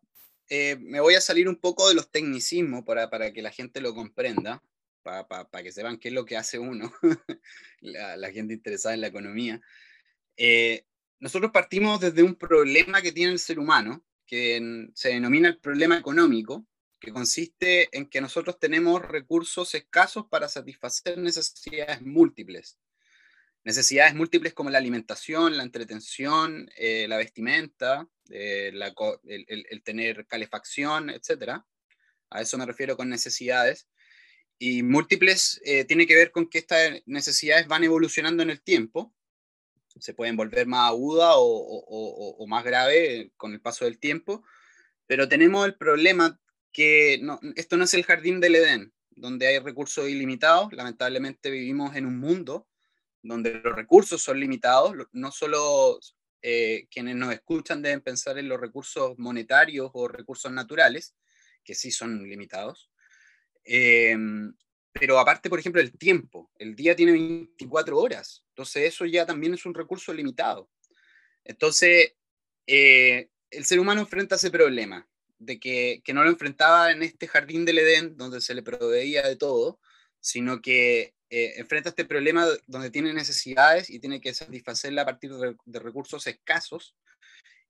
eh, 0.50 0.78
me 0.80 1.00
voy 1.00 1.16
a 1.16 1.22
salir 1.22 1.48
un 1.48 1.56
poco 1.56 1.88
de 1.88 1.96
los 1.96 2.12
tecnicismos 2.12 2.84
para, 2.84 3.10
para 3.10 3.32
que 3.32 3.42
la 3.42 3.52
gente 3.52 3.82
lo 3.82 3.96
comprenda, 3.96 4.62
para, 5.02 5.28
para, 5.28 5.64
que 5.64 5.72
sepan 5.72 5.98
qué 5.98 6.10
es 6.10 6.14
lo 6.14 6.26
que 6.26 6.38
hace 6.38 6.60
uno, 6.60 6.94
la, 7.82 8.32
gente 8.32 8.54
interesada 8.54 8.96
en 8.96 9.02
la 9.02 9.08
economía. 9.08 9.62
Eh, 10.38 10.86
nosotros 11.24 11.52
partimos 11.52 12.00
desde 12.00 12.22
un 12.22 12.36
problema 12.36 13.02
que 13.02 13.12
tiene 13.12 13.32
el 13.32 13.40
ser 13.40 13.58
humano, 13.58 14.04
que 14.28 14.90
se 14.94 15.10
denomina 15.10 15.48
el 15.48 15.60
problema 15.60 15.98
económico, 15.98 16.66
que 17.00 17.12
consiste 17.12 17.90
en 17.98 18.08
que 18.08 18.22
nosotros 18.22 18.60
tenemos 18.60 19.02
recursos 19.02 19.74
escasos 19.74 20.26
para 20.30 20.48
satisfacer 20.48 21.18
necesidades 21.18 22.02
múltiples 22.02 22.78
necesidades 23.64 24.14
múltiples 24.14 24.54
como 24.54 24.70
la 24.70 24.78
alimentación, 24.78 25.58
la 25.58 25.64
entretención, 25.64 26.70
eh, 26.76 27.08
la 27.08 27.18
vestimenta, 27.18 28.08
eh, 28.30 28.72
el, 29.26 29.84
tener 29.84 30.28
calefacción, 30.28 31.10
etc. 31.10 31.62
A 32.30 32.42
eso 32.42 32.58
me 32.58 32.66
refiero 32.66 32.98
con 32.98 33.10
necesidades. 33.10 33.88
Y 34.60 34.84
múltiples 34.84 35.62
eh, 35.66 35.86
tiene 35.86 36.06
que 36.06 36.16
ver 36.16 36.32
con 36.32 36.50
que 36.50 36.60
estas 36.60 37.02
necesidades 37.06 37.68
van 37.68 37.84
evolucionando 37.84 38.44
en 38.44 38.50
el 38.50 38.62
tiempo. 38.62 39.14
Se 40.00 40.14
pueden 40.14 40.36
volver 40.36 40.68
más 40.68 40.90
agudas 40.90 41.34
o, 41.38 42.46
más 42.48 42.64
graves 42.64 43.30
con 43.38 43.54
el 43.54 43.62
paso 43.62 43.86
del 43.86 44.00
tiempo. 44.00 44.44
Pero 45.06 45.28
tenemos 45.28 45.66
el 45.66 45.76
problema 45.76 46.40
que 46.72 47.22
esto 47.56 47.78
no 47.78 47.84
es 47.84 47.94
el 47.94 48.04
jardín 48.04 48.40
del 48.40 48.56
Edén, 48.56 48.94
donde 49.12 49.48
hay 49.48 49.60
recursos 49.60 50.10
ilimitados. 50.10 50.74
Lamentablemente 50.74 51.52
vivimos 51.52 51.96
en 51.96 52.06
un 52.06 52.18
mundo 52.20 52.68
donde 53.22 53.62
los 53.64 53.76
recursos 53.76 54.22
son 54.22 54.40
limitados, 54.40 54.96
no 55.14 55.32
solo 55.32 56.00
eh, 56.42 56.88
quienes 56.92 57.16
nos 57.16 57.34
escuchan 57.34 57.82
deben 57.82 58.02
pensar 58.02 58.38
en 58.38 58.50
los 58.50 58.60
recursos 58.60 59.18
monetarios 59.18 59.90
o 59.94 60.10
recursos 60.10 60.52
naturales, 60.52 61.16
que 61.64 61.74
sí 61.74 61.90
son 61.90 62.22
limitados, 62.28 62.92
em, 63.64 64.54
pero 64.94 65.20
aparte, 65.20 65.50
por 65.50 65.60
ejemplo, 65.60 65.82
el 65.82 65.98
tiempo. 65.98 66.52
El 66.58 66.76
día 66.76 66.96
tiene 66.96 67.14
24 67.14 67.98
horas, 67.98 68.44
entonces 68.50 68.86
eso 68.86 69.06
ya 69.06 69.26
también 69.26 69.54
es 69.54 69.66
un 69.66 69.74
recurso 69.74 70.14
limitado. 70.14 70.70
Entonces, 71.44 72.14
eh, 72.68 73.30
el 73.50 73.66
ser 73.66 73.80
humano 73.80 74.02
enfrenta 74.02 74.36
ese 74.36 74.52
problema, 74.52 75.08
de 75.40 75.60
que, 75.60 76.02
que, 76.06 76.14
no 76.14 76.24
lo 76.24 76.30
enfrentaba 76.30 76.92
en 76.92 77.04
este 77.04 77.28
jardín 77.28 77.66
del 77.66 77.80
Edén, 77.80 78.16
donde 78.16 78.40
se 78.40 78.54
le 78.56 78.64
proveía 78.64 79.28
de 79.28 79.36
todo, 79.36 79.80
sino 80.22 80.62
que 80.62 81.14
eh, 81.36 81.60
enfrenta 81.60 81.90
este 81.90 82.06
problema 82.06 82.46
donde 82.68 82.92
tiene 82.92 83.12
necesidades 83.12 83.90
y 83.90 83.98
tiene 83.98 84.22
que 84.22 84.36
satisfacerla 84.36 85.02
a 85.02 85.06
partir 85.06 85.32
de, 85.34 85.80
recursos 85.80 86.28
escasos 86.28 86.96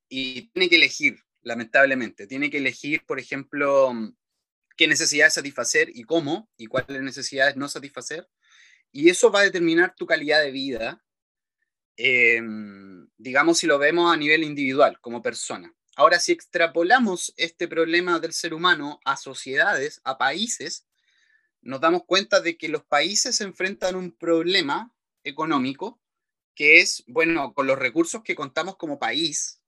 y 0.09 0.49
tiene 0.49 0.67
que 0.67 0.75
elegir, 0.75 1.17
lamentablemente, 1.43 2.27
tiene 2.27 2.49
que 2.49 2.57
elegir, 2.57 3.05
por 3.05 3.21
ejemplo, 3.21 3.93
qué 4.75 4.87
necesidades 4.87 5.33
satisfacer 5.33 5.89
y 5.93 6.03
cómo, 6.03 6.49
y 6.57 6.67
cuáles 6.67 7.01
necesidades 7.01 7.55
no 7.55 7.67
satisfacer. 7.67 8.29
Y 8.91 9.09
eso 9.09 9.31
va 9.31 9.41
a 9.41 9.43
determinar 9.43 9.95
tu 9.95 10.05
calidad 10.05 10.41
de 10.41 10.51
vida, 10.51 11.03
em, 11.97 13.07
digamos, 13.17 13.59
si 13.59 13.67
lo 13.67 13.79
vemos 13.79 14.13
a 14.13 14.17
nivel 14.17 14.43
individual, 14.43 14.99
como 15.01 15.21
persona. 15.21 15.73
Ahora, 15.95 16.19
si 16.19 16.31
extrapolamos 16.31 17.33
este 17.37 17.67
problema 17.67 18.19
del 18.19 18.33
ser 18.33 18.53
humano 18.53 18.99
a 19.05 19.15
sociedades, 19.17 20.01
a 20.03 20.17
países, 20.17 20.87
nos 21.61 21.81
damos 21.81 22.03
cuenta 22.05 22.41
de 22.41 22.57
que 22.57 22.67
los 22.67 22.83
países 22.83 23.37
se 23.37 23.43
enfrentan 23.43 23.95
un 23.95 24.11
problema 24.11 24.93
económico 25.23 26.01
que 26.55 26.81
es, 26.81 27.03
bueno, 27.07 27.53
con 27.53 27.67
los 27.67 27.79
recursos 27.79 28.21
que 28.23 28.35
contamos 28.35 28.77
como 28.77 28.99
país, 28.99 29.62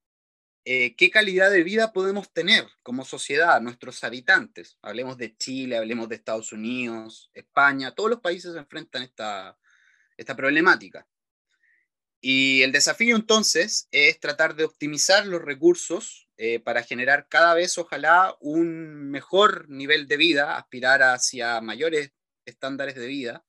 eh, 0.66 0.96
¿qué 0.96 1.12
calidad 1.12 1.52
de 1.52 1.64
vida 1.64 1.94
podemos 1.94 2.34
tener 2.34 2.66
como 2.82 3.06
sociedad, 3.06 3.62
nuestros 3.62 4.04
habitantes? 4.04 4.78
Hablemos 4.82 5.16
de 5.18 5.38
Chile, 5.38 5.78
hablemos 5.78 6.10
de 6.10 6.16
Estados 6.16 6.52
Unidos, 6.52 7.30
España, 7.36 7.92
todos 7.92 8.10
los 8.10 8.20
países 8.20 8.54
se 8.54 8.60
enfrentan 8.60 9.04
esta, 9.04 9.58
esta 10.18 10.36
problemática. 10.36 11.08
Y 12.20 12.64
el 12.64 12.72
desafío 12.72 13.16
entonces 13.16 13.88
es 13.92 14.20
tratar 14.20 14.56
de 14.56 14.64
optimizar 14.64 15.28
los 15.28 15.44
recursos 15.44 16.28
eh, 16.38 16.60
para 16.60 16.82
generar 16.82 17.28
cada 17.30 17.54
vez, 17.54 17.78
ojalá, 17.78 18.36
un 18.40 19.12
mejor 19.12 19.70
nivel 19.70 20.08
de 20.08 20.18
vida, 20.18 20.58
aspirar 20.58 21.04
hacia 21.04 21.62
mayores 21.62 22.12
estándares 22.46 22.96
de 22.96 23.06
vida. 23.06 23.46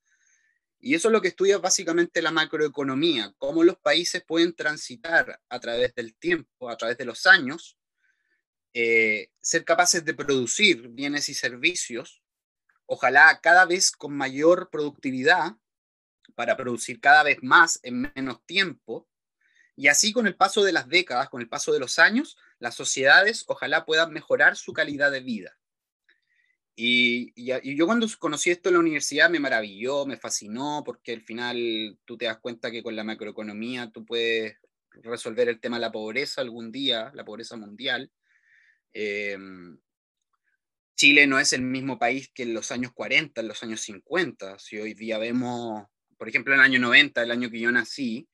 Y 0.79 0.95
eso 0.95 1.09
es 1.09 1.13
lo 1.13 1.21
que 1.21 1.29
estudia 1.29 1.59
básicamente 1.59 2.23
la 2.23 2.31
macroeconomía, 2.31 3.35
cómo 3.39 3.65
los 3.65 3.79
países 3.79 4.23
pueden 4.25 4.55
transitar 4.55 5.41
a 5.49 5.61
través 5.61 5.95
del 5.95 6.15
tiempo, 6.15 6.69
a 6.69 6.77
través 6.77 6.99
de 6.99 7.05
los 7.05 7.27
años, 7.27 7.79
eh, 8.75 9.31
ser 9.41 9.65
capaces 9.65 10.05
de 10.05 10.15
producir 10.15 10.89
bienes 10.89 11.29
y 11.29 11.35
servicios, 11.35 12.23
ojalá 12.85 13.41
cada 13.43 13.65
vez 13.65 13.91
con 13.91 14.15
mayor 14.17 14.69
productividad, 14.71 15.57
para 16.35 16.57
producir 16.57 17.01
cada 17.01 17.23
vez 17.23 17.39
más 17.43 17.81
en 17.83 18.13
menos 18.15 18.45
tiempo 18.47 19.09
Y 19.79 19.89
así 19.89 20.13
con 20.13 20.27
el 20.27 20.35
paso 20.35 20.65
de 20.65 20.73
las 20.73 20.89
décadas, 20.89 21.29
con 21.29 21.43
el 21.43 21.51
paso 21.51 21.71
de 21.71 21.81
los 21.81 21.99
años, 21.99 22.39
las 22.59 22.75
sociedades 22.75 23.45
ojalá 23.47 23.85
puedan 23.85 24.11
mejorar 24.11 24.57
su 24.57 24.73
calidad 24.73 25.11
de 25.11 25.21
vida. 25.21 25.59
Y, 26.79 27.33
yo 27.75 27.87
cuando 27.87 28.07
conocí 28.19 28.51
esto 28.51 28.69
en 28.69 28.75
la 28.75 28.81
universidad 28.81 29.31
me 29.31 29.41
maravilló, 29.41 30.05
me 30.05 30.19
fascinó, 30.19 30.83
porque 30.85 31.15
al 31.15 31.23
final 31.23 31.99
tú 32.05 32.19
te 32.19 32.27
das 32.27 32.39
cuenta 32.39 32.71
que 32.71 32.83
con 32.83 32.95
la 32.95 33.03
macroeconomía 33.03 33.91
tú 33.91 34.05
puedes 34.05 34.59
resolver 34.93 35.49
el 35.49 35.59
tema 35.59 35.77
de 35.77 35.81
la 35.81 35.93
pobreza 35.93 36.43
algún 36.43 36.71
día, 36.71 37.11
la 37.15 37.25
pobreza 37.25 37.57
mundial. 37.57 38.13
Em, 38.93 39.79
Chile 40.97 41.27
no 41.27 41.39
es 41.39 41.55
el 41.55 41.63
mismo 41.63 41.99
país 41.99 42.31
que 42.35 42.43
en 42.43 42.55
los 42.55 42.71
años 42.71 42.93
40, 42.93 43.41
en 43.41 43.49
los 43.49 43.63
años 43.63 43.81
50. 43.81 44.59
Si 44.59 44.79
hoy 44.79 44.93
día 44.93 45.19
vemos, 45.19 45.87
por 46.19 46.29
ejemplo, 46.29 46.53
en 46.55 46.61
el 46.61 46.67
año 46.67 46.81
90, 46.81 47.23
el 47.23 47.31
año 47.31 47.51
que 47.51 47.61
yo 47.61 47.73
nací, 47.73 48.29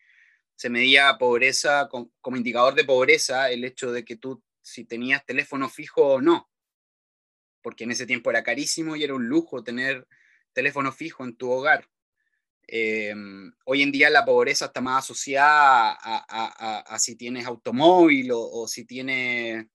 se 0.57 0.69
medía 0.69 1.17
pobreza 1.19 1.89
como 1.89 2.37
indicador 2.37 2.75
de 2.75 2.85
pobreza 2.85 3.51
el 3.51 3.65
hecho 3.65 3.93
de 3.93 4.05
que 4.05 4.17
tú 4.17 4.43
si 4.63 4.85
tenías 4.85 5.25
teléfono 5.25 5.69
fijo 5.69 6.15
o 6.15 6.21
no 6.21 6.52
porque 7.63 7.85
en 7.85 7.93
ese 7.93 8.07
tiempo 8.07 8.31
era 8.31 8.43
carísimo 8.43 8.97
y 8.97 9.05
era 9.05 9.15
un 9.15 9.29
lujo 9.29 9.63
tener 9.63 10.07
teléfono 10.53 10.93
fijo 10.93 11.25
en 11.25 11.37
tu 11.37 11.51
hogar. 11.51 11.89
Em, 12.67 13.53
hoy 13.65 13.83
en 13.83 13.93
día 13.93 14.09
la 14.11 14.25
pobreza 14.25 14.67
está 14.67 14.81
más 14.81 15.05
asociada 15.05 15.97
a, 16.01 16.99
si 16.99 17.17
tienes 17.17 17.47
automóvil 17.47 18.31
o, 18.33 18.67
si 18.69 18.85
tienes 18.85 19.67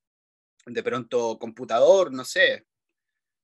de 0.66 0.84
pronto 0.84 1.38
computador, 1.40 2.12
no 2.12 2.26
sé. 2.26 2.66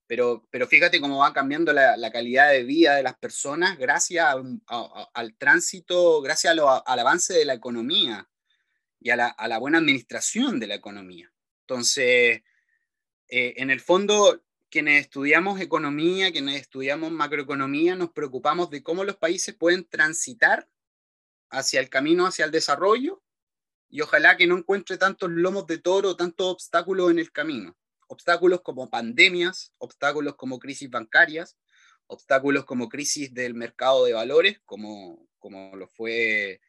Pero, 0.07 0.47
pero 0.49 0.67
fíjate 0.67 0.99
cómo 0.99 1.19
va 1.19 1.33
cambiando 1.33 1.71
la, 1.73 2.11
calidad 2.11 2.51
de 2.51 2.63
vida 2.63 2.95
de 2.95 3.03
las 3.03 3.17
personas 3.17 3.77
gracias 3.77 4.35
al 4.67 5.35
tránsito, 5.37 6.21
gracias 6.21 6.55
al 6.57 6.99
avance 6.99 7.33
de 7.33 7.45
la 7.45 7.53
economía 7.53 8.27
y 8.99 9.09
a 9.09 9.15
la, 9.15 9.27
a 9.27 9.47
la 9.47 9.59
buena 9.59 9.77
administración 9.77 10.59
de 10.59 10.67
la 10.67 10.75
economía. 10.75 11.31
Entonces, 11.61 12.41
eh, 13.35 13.55
en 13.63 13.71
el 13.71 13.81
fondo, 13.81 14.43
quienes 14.69 15.01
estudiamos 15.01 15.59
economía, 15.59 16.31
quienes 16.31 16.61
estudiamos 16.61 17.11
macroeconomía, 17.11 17.95
nos 17.95 18.11
preocupamos 18.11 18.69
de 18.69 18.83
cómo 18.83 19.03
los 19.03 19.15
países 19.15 19.55
pueden 19.55 19.85
transitar 19.85 20.69
hacia 21.49 21.79
el 21.79 21.89
camino, 21.89 22.27
hacia 22.27 22.45
el 22.45 22.51
desarrollo, 22.51 23.23
y 23.89 24.01
ojalá 24.01 24.37
que 24.37 24.45
no 24.45 24.55
encuentre 24.55 24.99
tantos 24.99 25.31
lomos 25.31 25.65
de 25.65 25.79
toro, 25.79 26.15
tantos 26.15 26.45
obstáculos 26.45 27.09
en 27.09 27.17
el 27.17 27.31
camino. 27.31 27.75
Obstáculos 28.05 28.61
como 28.61 28.91
pandemias, 28.91 29.73
obstáculos 29.79 30.35
como 30.35 30.59
crisis 30.59 30.91
bancarias, 30.91 31.57
obstáculos 32.05 32.65
como 32.65 32.87
crisis 32.87 33.33
del 33.33 33.55
mercado 33.55 34.05
de 34.05 34.13
valores, 34.13 34.59
como, 34.63 35.27
como 35.39 35.75
lo 35.75 35.87
fue 35.87 36.61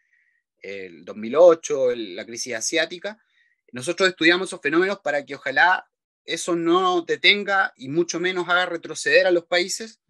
el 0.62 1.04
2008, 1.04 1.94
la 1.94 2.24
crisis 2.24 2.54
asiática. 2.54 3.22
Nosotros 3.70 4.08
estudiamos 4.08 4.48
esos 4.48 4.62
fenómenos 4.62 5.00
para 5.00 5.26
que 5.26 5.34
ojalá 5.34 5.90
eso 6.24 6.56
no 6.56 7.02
detenga 7.02 7.72
y 7.76 7.88
mucho 7.88 8.20
menos 8.20 8.48
haga 8.48 8.66
retroceder 8.66 9.26
a 9.26 9.30
los 9.30 9.44
países, 9.44 10.00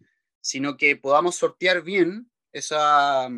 sino 0.41 0.77
que 0.77 0.95
podamos 0.95 1.35
sortear 1.35 1.81
bien 1.81 2.31
esa, 2.53 3.29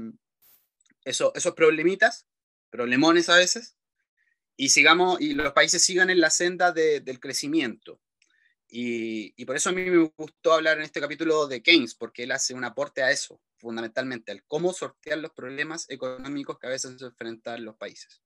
esos 1.05 1.53
problemitas, 1.55 2.27
problemones 2.69 3.29
a 3.29 3.37
veces, 3.37 3.77
y, 4.55 4.69
sigamos, 4.69 5.21
y 5.21 5.33
los 5.33 5.53
países 5.53 5.83
sigan 5.83 6.09
en 6.09 6.19
la 6.19 6.29
senda 6.29 6.71
del 6.71 7.19
crecimiento. 7.19 8.01
Y, 8.69 9.33
y, 9.41 9.45
por 9.45 9.55
eso 9.55 9.69
a 9.69 9.71
mí 9.71 9.89
me 9.89 10.11
gustó 10.17 10.53
hablar 10.53 10.77
en 10.77 10.83
este 10.83 10.99
capítulo 10.99 11.47
de 11.47 11.61
Keynes, 11.61 11.95
porque 11.95 12.23
él 12.23 12.31
hace 12.31 12.53
un 12.53 12.65
aporte 12.65 13.01
a 13.01 13.11
eso, 13.11 13.39
fundamentalmente, 13.55 14.31
al 14.31 14.43
cómo 14.43 14.73
sortear 14.73 15.19
los 15.19 15.31
problemas 15.31 15.89
económicos 15.89 16.59
que 16.59 16.67
a 16.67 16.71
veces 16.71 17.01
enfrentan 17.01 17.63
los 17.63 17.77
países. 17.77 18.21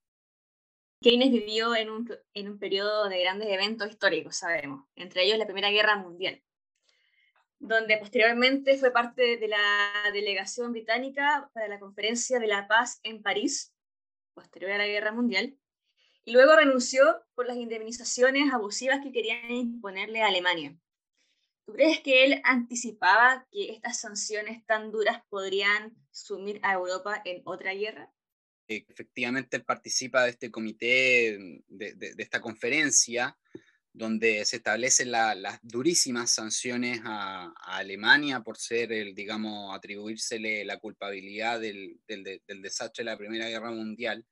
Keynes 1.02 1.32
vivió 1.32 1.76
en 1.76 1.90
un, 1.90 2.16
en 2.36 2.48
un 2.48 2.60
periodo 2.60 3.10
de 3.10 3.22
grandes 3.22 3.50
eventos 3.50 3.90
históricos, 3.90 4.36
sabemos, 4.36 4.86
entre 4.96 5.24
ellos 5.24 5.40
la 5.40 5.46
Primera 5.46 5.72
Guerra 5.72 5.96
Mundial, 5.96 6.44
donde 7.58 7.98
posteriormente 7.98 8.78
fue 8.78 8.92
parte 8.92 9.38
de 9.38 9.48
la 9.48 9.92
delegación 10.14 10.72
británica 10.72 11.50
para 11.54 11.68
la 11.68 11.80
Conferencia 11.80 12.38
de 12.38 12.46
la 12.46 12.68
Paz 12.68 13.00
en 13.02 13.24
París, 13.24 13.74
posterior 14.36 14.74
a 14.74 14.78
la 14.78 14.86
Guerra 14.86 15.12
Mundial, 15.12 15.58
y 16.24 16.34
luego 16.34 16.56
renunció 16.56 17.26
por 17.34 17.48
las 17.48 17.58
indemnizaciones 17.58 18.54
abusivas 18.54 19.00
que 19.02 19.12
querían 19.12 19.50
imponerle 19.50 20.22
a 20.22 20.28
Alemania. 20.28 20.78
¿Tú 21.66 21.74
crees 21.74 22.00
que 22.02 22.26
él 22.26 22.42
anticipaba 22.44 23.48
que 23.52 23.72
estas 23.72 24.00
sanciones 24.00 24.64
tan 24.68 24.92
duras 24.92 25.24
podrían 25.30 25.96
sumir 26.12 26.60
a 26.62 26.74
Europa 26.74 27.24
en 27.26 27.42
otra 27.46 27.74
guerra? 27.74 28.14
Efectivamente 28.68 29.58
él 29.58 29.64
participa 29.64 30.24
de 30.24 30.32
este 30.32 30.52
comité, 30.52 31.62
de, 31.68 32.16
esta 32.18 32.42
conferencia, 32.42 33.38
donde 33.94 34.46
se 34.46 34.58
establecen 34.58 35.12
las 35.12 35.60
durísimas 35.62 36.32
sanciones 36.32 37.02
a, 37.04 37.54
Alemania 37.66 38.42
por 38.42 38.58
ser 38.58 38.92
el, 38.92 39.14
digamos, 39.14 39.76
atribuírsele 39.76 40.64
la 40.64 40.78
culpabilidad 40.78 41.60
del, 41.60 42.00
desastre 42.08 43.04
de 43.04 43.12
la 43.12 43.18
Primera 43.18 43.50
Guerra 43.50 43.72
Mundial. 43.72 44.26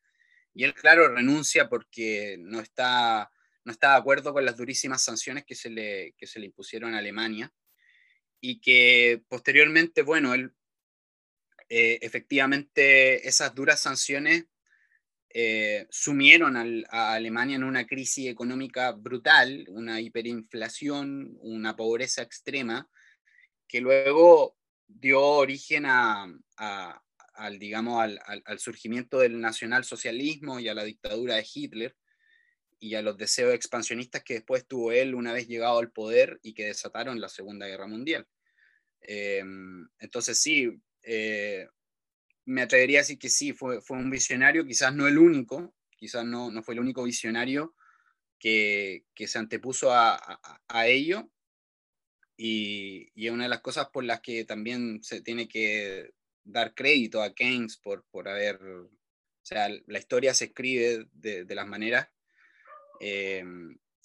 Y 0.54 0.63
él, 0.63 0.74
claro, 0.74 1.08
renuncia 1.10 1.68
porque 1.70 2.38
no 2.39 2.60
está, 2.60 3.30
no 3.65 3.72
está 3.72 3.92
de 3.92 3.98
acuerdo 3.98 4.34
con 4.34 4.46
las 4.46 4.58
durísimas 4.58 5.04
sanciones 5.04 5.44
que 5.46 5.56
se 5.56 5.70
le, 5.70 6.13
que 6.18 6.28
se 6.28 6.39
le 6.39 6.46
impusieron 6.46 6.96
a 6.96 7.00
Alemania 7.00 7.52
y 8.42 8.62
que 8.62 9.22
posteriormente, 9.28 10.02
bueno, 10.02 10.34
él 10.34 10.54
eh, 11.70 12.00
efectivamente 12.02 13.28
esas 13.28 13.54
duras 13.54 13.80
sanciones 13.80 14.46
eh, 15.32 15.86
sumieron 15.92 16.86
a 16.90 17.14
Alemania 17.14 17.56
en 17.56 17.64
una 17.64 17.86
crisis 17.86 18.28
económica 18.28 18.92
brutal, 18.94 19.66
una 19.70 20.02
hiperinflación, 20.02 21.38
una 21.42 21.76
pobreza 21.76 22.24
extrema, 22.24 22.90
que 23.68 23.82
luego 23.82 24.58
dio 24.88 25.22
origen 25.22 25.86
a, 25.86 26.28
al, 27.36 27.60
digamos, 27.60 28.02
al, 28.02 28.20
al, 28.26 28.60
surgimiento 28.60 29.20
del 29.20 29.40
nacionalsocialismo 29.40 30.60
y 30.60 30.68
a 30.68 30.74
la 30.74 30.84
dictadura 30.84 31.36
de 31.36 31.48
Hitler 31.54 31.96
y 32.80 32.96
a 32.96 33.04
los 33.04 33.16
deseos 33.16 33.54
expansionistas 33.54 34.24
que 34.24 34.36
después 34.36 34.66
tuvo 34.66 34.92
él 34.92 35.14
una 35.14 35.34
vez 35.34 35.48
llegado 35.48 35.78
al 35.78 35.92
poder 35.92 36.40
y 36.42 36.54
que 36.54 36.66
desataron 36.66 37.22
la 37.22 37.30
Segunda 37.30 37.68
Guerra 37.68 37.86
Mundial. 37.86 38.26
Em, 39.02 39.88
entonces 40.00 40.40
sí, 40.40 40.82
eh, 41.04 41.68
me 42.46 42.62
atrevería 42.62 43.00
a 43.00 43.02
decir 43.02 43.20
que 43.20 43.30
sí, 43.30 43.54
fue, 43.54 43.82
fue 43.82 43.98
un 43.98 44.10
visionario, 44.10 44.66
quizás 44.66 44.94
no 44.94 45.08
el 45.08 45.18
único, 45.18 45.76
quizás 45.98 46.26
no, 46.26 46.52
no 46.52 46.64
fue 46.64 46.74
el 46.74 46.80
único 46.80 47.04
visionario 47.04 47.76
que, 48.40 49.06
que 49.14 49.28
se 49.28 49.38
antepuso 49.38 49.92
a, 49.92 50.40
a, 50.68 50.88
ello. 50.88 51.30
Y, 52.38 53.12
y, 53.14 53.30
una 53.30 53.44
de 53.44 53.50
las 53.50 53.62
cosas 53.62 53.90
por 53.90 54.04
las 54.04 54.22
que 54.22 54.46
también 54.46 55.04
se 55.04 55.22
tiene 55.22 55.48
que 55.48 56.14
dar 56.44 56.74
crédito 56.74 57.22
a 57.22 57.36
Keynes 57.36 57.78
por, 57.78 58.06
por 58.10 58.30
haber, 58.30 58.62
o 58.64 58.90
sea, 59.44 59.70
la 59.86 60.00
historia 60.00 60.34
se 60.34 60.46
escribe 60.46 61.08
de, 61.12 61.44
de 61.44 61.56
las 61.56 61.68
maneras. 61.68 62.08
Eh, 63.02 63.44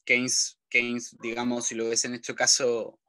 Keynes, 0.04 0.58
Keynes, 0.68 1.16
digamos, 1.22 1.66
si 1.68 1.74
lo 1.74 1.88
ves 1.88 2.04
en 2.04 2.14
este 2.14 2.34
caso, 2.34 3.00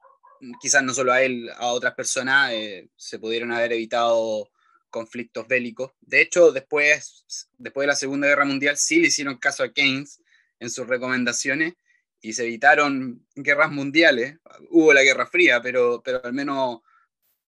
quizás 0.60 0.82
no 0.82 0.94
solo 0.94 1.12
a 1.12 1.22
él, 1.22 1.50
a 1.56 1.68
otras 1.68 1.94
personas, 1.94 2.52
eh, 2.52 2.88
se 2.96 3.18
pudieron 3.18 3.52
haber 3.52 3.72
evitado 3.72 4.50
conflictos 4.90 5.46
bélicos. 5.46 5.92
De 6.00 6.20
hecho, 6.20 6.52
después, 6.52 7.24
después 7.58 7.84
de 7.84 7.88
la 7.88 7.96
Segunda 7.96 8.28
Guerra 8.28 8.44
Mundial 8.44 8.76
sí 8.76 9.00
le 9.00 9.08
hicieron 9.08 9.36
caso 9.36 9.62
a 9.62 9.72
Keynes 9.72 10.20
en 10.58 10.70
sus 10.70 10.86
recomendaciones 10.86 11.74
y 12.20 12.32
se 12.32 12.44
evitaron 12.44 13.26
guerras 13.34 13.70
mundiales. 13.70 14.36
Hubo 14.70 14.92
la 14.92 15.02
Guerra 15.02 15.26
Fría, 15.26 15.60
pero, 15.60 16.02
pero 16.04 16.24
al 16.24 16.32
menos 16.32 16.80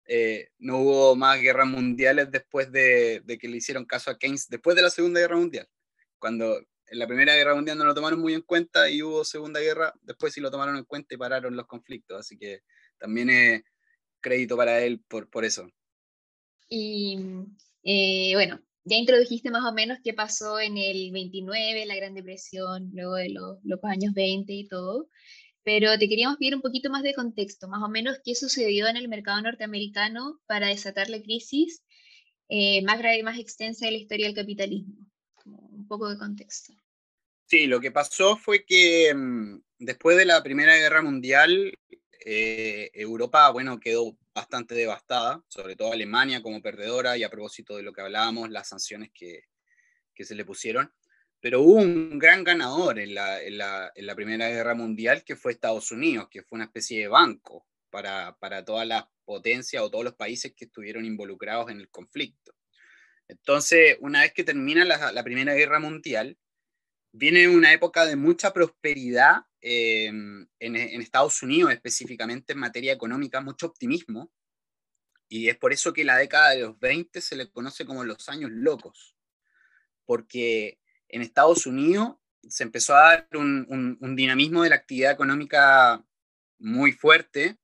eh, 0.06 0.50
no 0.60 0.80
hubo 0.80 1.16
más 1.16 1.40
guerras 1.40 1.68
mundiales 1.68 2.32
después 2.32 2.72
de, 2.72 3.22
de, 3.24 3.38
que 3.38 3.48
le 3.48 3.58
hicieron 3.58 3.86
caso 3.86 4.12
a 4.12 4.18
Keynes, 4.18 4.50
después 4.50 4.76
de 4.76 4.82
la 4.82 4.90
Segunda 4.90 5.20
Guerra 5.20 5.38
Mundial. 5.38 5.70
Cuando 6.18 6.66
en 6.88 7.00
la 7.00 7.08
Primera 7.08 7.36
Guerra 7.36 7.56
Mundial 7.56 7.78
no 7.78 7.86
lo 7.86 7.96
tomaron 7.96 8.20
muy 8.20 8.34
en 8.34 8.42
cuenta 8.42 8.90
y 8.90 9.02
hubo 9.02 9.24
Segunda 9.24 9.60
Guerra, 9.60 9.94
después 10.02 10.34
sí 10.34 10.42
lo 10.42 10.52
tomaron 10.52 10.78
en 10.78 10.86
cuenta 10.86 11.16
y 11.16 11.18
pararon 11.18 11.56
los 11.56 11.68
conflictos. 11.68 12.20
Así 12.20 12.38
que 12.38 12.62
también 12.98 13.30
es 13.30 13.64
crédito 14.22 14.58
para 14.58 14.82
él 14.82 15.02
por, 15.08 15.30
por 15.30 15.46
eso. 15.46 15.68
Y 16.70 17.20
eh, 17.84 18.32
bueno, 18.34 18.60
ya 18.84 18.98
introdujiste 18.98 19.52
más 19.52 19.64
o 19.66 19.74
menos 19.74 20.00
qué 20.04 20.14
pasó 20.14 20.60
en 20.60 20.78
el 20.78 21.12
29, 21.12 21.86
la 21.86 21.96
Gran 21.96 22.14
Depresión, 22.14 22.92
luego 22.94 23.16
de 23.16 23.30
los 23.30 23.60
locos 23.64 23.90
años 23.90 24.14
20 24.14 24.54
y 24.54 24.68
todo, 24.68 25.10
pero 25.64 25.98
te 25.98 26.08
queríamos 26.08 26.38
pedir 26.38 26.56
un 26.56 26.62
poquito 26.62 26.90
más 26.90 27.04
de 27.04 27.14
contexto, 27.16 27.68
más 27.68 27.82
o 27.84 27.90
menos 27.90 28.20
qué 28.24 28.36
sucedió 28.36 28.88
en 28.88 28.98
el 28.98 29.08
mercado 29.08 29.42
norteamericano 29.42 30.40
para 30.46 30.68
desatar 30.68 31.10
la 31.10 31.22
crisis 31.22 31.84
eh, 32.50 32.84
más 32.84 33.00
grave 33.00 33.20
y 33.20 33.24
más 33.24 33.40
extensa 33.40 33.86
de 33.86 33.94
la 33.94 33.98
historia 33.98 34.28
del 34.28 34.36
capitalismo. 34.36 35.08
Poco 35.88 36.10
de 36.10 36.18
contexto. 36.18 36.74
Sí, 37.46 37.68
lo 37.68 37.80
que 37.80 37.92
pasó 37.92 38.38
fue 38.38 38.66
que 38.66 39.14
mm, 39.14 39.60
después 39.80 40.18
de 40.18 40.26
la 40.26 40.42
Primera 40.42 40.76
Guerra 40.76 41.02
Mundial, 41.02 41.78
eh, 42.26 42.90
Europa, 42.94 43.50
bueno, 43.52 43.80
quedó 43.80 44.18
bastante 44.34 44.76
devastada, 44.76 45.44
sobre 45.48 45.76
todo 45.76 45.94
Alemania 45.94 46.42
como 46.42 46.62
perdedora, 46.62 47.18
y 47.18 47.24
a 47.24 47.30
propósito 47.30 47.78
de 47.78 47.84
lo 47.84 47.94
que 47.94 48.02
hablábamos, 48.02 48.50
las 48.50 48.68
sanciones 48.68 49.12
que, 49.14 49.44
que 50.16 50.26
se 50.26 50.34
le 50.34 50.44
pusieron, 50.44 50.92
pero 51.40 51.62
hubo 51.62 51.76
un 51.76 52.18
gran 52.18 52.44
ganador 52.44 52.98
en 52.98 53.14
la, 53.14 53.42
en 53.44 53.60
la, 53.60 53.92
en 53.94 54.08
la 54.08 54.16
Primera 54.16 54.50
Guerra 54.50 54.74
Mundial 54.74 55.24
que 55.24 55.36
fue 55.36 55.52
Estados 55.52 55.92
Unidos, 55.92 56.28
que 56.32 56.42
fue 56.42 56.58
una 56.58 56.66
especie 56.66 57.00
de 57.02 57.08
banco 57.08 57.68
para, 57.92 58.36
para 58.40 58.66
todas 58.66 58.88
las 58.88 59.06
potencias 59.24 59.84
o 59.84 59.92
todos 59.92 60.04
los 60.04 60.16
países 60.16 60.54
que 60.56 60.66
estuvieron 60.66 61.06
involucrados 61.06 61.70
en 61.70 61.80
el 61.80 61.90
conflicto. 61.90 62.55
Entonces, 63.28 63.98
una 64.02 64.22
vez 64.22 64.34
que 64.34 64.44
termina 64.44 64.86
la, 64.86 65.24
Primera 65.24 65.54
Guerra 65.54 65.80
Mundial, 65.80 66.38
viene 67.12 67.48
una 67.48 67.74
época 67.74 68.06
de 68.06 68.16
mucha 68.16 68.54
prosperidad 68.54 69.46
em, 69.62 70.48
en, 70.60 70.76
Estados 70.76 71.42
Unidos, 71.42 71.72
específicamente 71.72 72.54
en 72.54 72.60
materia 72.60 72.94
económica, 72.94 73.42
mucho 73.42 73.68
optimismo. 73.68 74.32
Y 75.28 75.50
es 75.50 75.58
por 75.58 75.74
eso 75.74 75.92
que 75.92 76.04
la 76.04 76.18
década 76.18 76.52
de 76.52 76.62
los 76.62 76.80
20 76.80 77.20
se 77.22 77.36
le 77.36 77.50
conoce 77.50 77.86
como 77.86 78.04
los 78.04 78.30
años 78.30 78.52
locos, 78.52 79.16
porque 80.06 80.80
en 81.10 81.22
Estados 81.22 81.66
Unidos 81.66 82.18
se 82.48 82.64
empezó 82.64 82.96
a 82.96 83.10
dar 83.10 83.30
un 83.34 84.16
dinamismo 84.16 84.62
de 84.62 84.70
la 84.70 84.76
actividad 84.76 85.12
económica 85.12 86.06
muy 86.60 86.92
fuerte. 86.92 87.58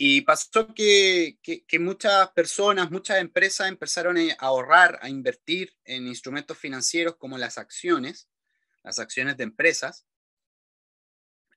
Y 0.00 0.20
pasó 0.20 0.72
que, 0.74 1.40
que, 1.42 1.78
muchas 1.80 2.30
personas, 2.30 2.88
muchas 2.92 3.18
empresas 3.18 3.66
empezaron 3.66 4.16
a 4.16 4.32
ahorrar, 4.38 4.96
a 5.02 5.08
invertir 5.08 5.74
en 5.84 6.06
instrumentos 6.06 6.56
financieros 6.56 7.16
como 7.16 7.36
las 7.36 7.58
acciones, 7.58 8.30
las 8.84 9.00
acciones 9.00 9.36
de 9.36 9.42
empresas, 9.42 10.06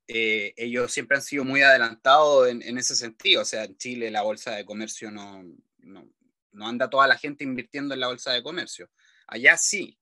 eh, 0.08 0.56
ellos 0.58 0.92
siempre 0.92 1.18
han 1.18 1.24
sido 1.24 1.46
muy 1.46 1.62
adelantados 1.62 2.50
en, 2.50 2.64
en, 2.64 2.80
ese 2.80 2.96
sentido. 2.96 3.44
O 3.44 3.46
sea, 3.46 3.66
en 3.66 3.78
Chile 3.78 4.10
la 4.10 4.24
bolsa 4.24 4.56
de 4.56 4.66
comercio 4.66 5.12
no, 5.12 5.44
no, 5.78 6.10
no, 6.52 6.68
anda 6.68 6.90
toda 6.90 7.06
la 7.06 7.20
gente 7.20 7.44
invirtiendo 7.44 7.94
en 7.94 8.00
la 8.00 8.08
bolsa 8.08 8.34
de 8.34 8.42
comercio. 8.42 8.90
Allá 9.28 9.56
sí, 9.56 10.00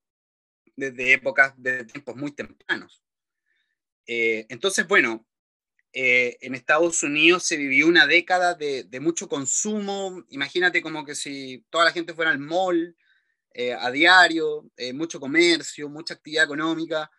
desde 0.78 1.12
épocas, 1.12 1.54
de 1.58 1.84
tiempos 1.84 2.16
muy 2.16 2.32
tempranos. 2.32 3.04
Eh, 4.08 4.46
entonces, 4.48 4.88
bueno, 4.88 5.28
eh, 5.94 6.38
en 6.42 6.56
Estados 6.56 7.04
Unidos 7.04 7.44
se 7.44 7.58
vivió 7.58 7.88
una 7.88 8.08
década 8.08 8.54
de, 8.54 8.84
de, 8.84 9.00
mucho 9.00 9.28
consumo. 9.28 10.24
Imagínate 10.30 10.82
como 10.82 11.06
que 11.06 11.16
si 11.16 11.66
toda 11.70 11.86
la 11.86 11.92
gente 11.92 12.14
fuera 12.14 12.32
al 12.32 12.40
mall 12.40 12.96
eh, 13.54 13.74
a 13.74 13.90
diario, 13.92 14.70
mucho 14.94 15.20
comercio, 15.20 15.90
mucha 15.90 16.14
actividad 16.14 16.46
económica 16.46 17.10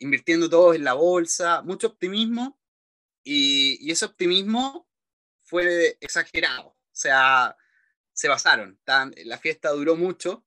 invirtiendo 0.00 0.48
todos 0.48 0.76
en 0.76 0.84
la 0.84 0.94
bolsa, 0.94 1.62
mucho 1.62 1.88
optimismo 1.88 2.58
y, 3.24 3.78
y 3.80 3.90
ese 3.90 4.04
optimismo 4.04 4.88
fue 5.40 5.96
exagerado. 6.00 6.68
O 6.68 6.76
sea, 6.92 7.56
se 8.12 8.28
basaron. 8.28 8.78
Tan, 8.84 9.14
la 9.24 9.38
fiesta 9.38 9.70
duró 9.70 9.96
mucho. 9.96 10.44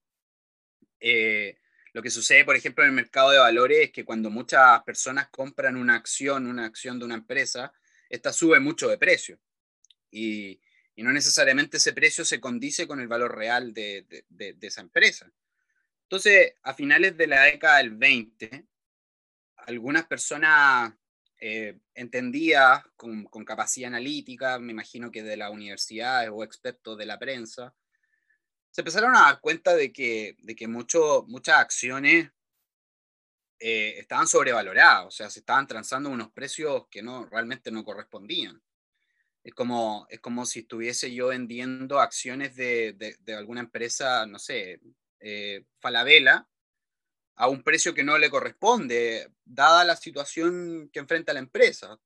Eh, 0.99 1.57
lo 1.93 2.01
que 2.01 2.10
sucede, 2.10 2.45
por 2.45 2.56
ejemplo, 2.56 2.84
en 2.84 2.89
el 2.89 2.95
mercado 2.95 3.32
de 3.32 3.39
valores 3.39 3.80
es 3.80 3.91
que 3.91 4.06
cuando 4.06 4.30
muchas 4.30 4.82
personas 4.84 5.30
compran 5.30 5.75
una 5.75 5.95
acción, 5.95 6.47
una 6.47 6.65
acción 6.65 6.99
de 6.99 7.06
una 7.06 7.15
empresa, 7.15 7.73
esta 8.10 8.32
sube 8.32 8.60
mucho 8.60 8.88
de 8.88 8.97
precio. 8.97 9.39
Y, 10.10 10.60
no 10.97 11.12
necesariamente 11.12 11.77
ese 11.77 11.93
precio 11.93 12.23
se 12.23 12.39
condice 12.39 12.86
con 12.86 12.99
el 12.99 13.08
valor 13.08 13.36
real 13.36 13.73
de 13.73 14.06
esa 14.62 14.82
empresa. 14.82 15.32
Entonces, 16.12 16.56
a 16.63 16.73
finales 16.73 17.15
de 17.15 17.25
la 17.25 17.43
década 17.43 17.77
del 17.77 17.95
20, 17.95 18.67
algunas 19.56 20.06
personas 20.06 20.93
eh, 21.39 21.80
entendidas 21.95 22.84
con, 22.97 23.23
con, 23.23 23.45
capacidad 23.45 23.88
analítica, 23.88 24.60
me 24.60 24.73
imagino 24.73 25.10
que 25.10 25.23
de 25.23 25.38
las 25.38 25.51
universidades 25.51 26.30
o 26.32 26.43
expertos 26.43 26.97
de 26.97 27.06
la 27.06 27.17
prensa, 27.17 27.73
se 28.71 28.81
empezaron 28.81 29.15
a 29.15 29.21
dar 29.21 29.41
cuenta 29.41 29.75
de 29.75 29.91
que, 29.91 30.36
de 30.39 30.55
que 30.55 30.67
mucho, 30.67 31.25
muchas 31.27 31.60
acciones 31.60 32.31
eh, 33.60 33.99
estaban 33.99 34.27
sobrevaloradas, 34.27 35.05
o 35.05 35.12
sea, 35.12 35.29
se 35.29 35.39
estaban 35.39 35.67
transando 35.67 36.10
unos 36.10 36.31
precios 36.31 36.88
que 36.89 37.03
no, 37.03 37.25
realmente 37.25 37.69
no 37.69 37.84
correspondían. 37.84 38.62
Es 39.43 39.53
como, 39.53 40.07
es 40.10 40.19
como 40.19 40.45
si 40.45 40.60
estuviese 40.60 41.13
yo 41.13 41.27
vendiendo 41.27 41.99
acciones 41.99 42.55
de, 42.55 42.93
de, 43.19 43.36
alguna 43.36 43.62
empresa, 43.62 44.25
no 44.25 44.39
sé, 44.39 44.79
eh, 45.19 45.65
Falabella, 45.79 46.47
a 47.36 47.47
un 47.49 47.63
precio 47.63 47.93
que 47.93 48.03
no 48.03 48.17
le 48.17 48.29
corresponde, 48.29 49.31
dada 49.43 49.84
la 49.84 49.95
situación 49.95 50.89
que 50.93 50.99
enfrenta 50.99 51.34
la 51.34 51.39
empresa. 51.39 51.99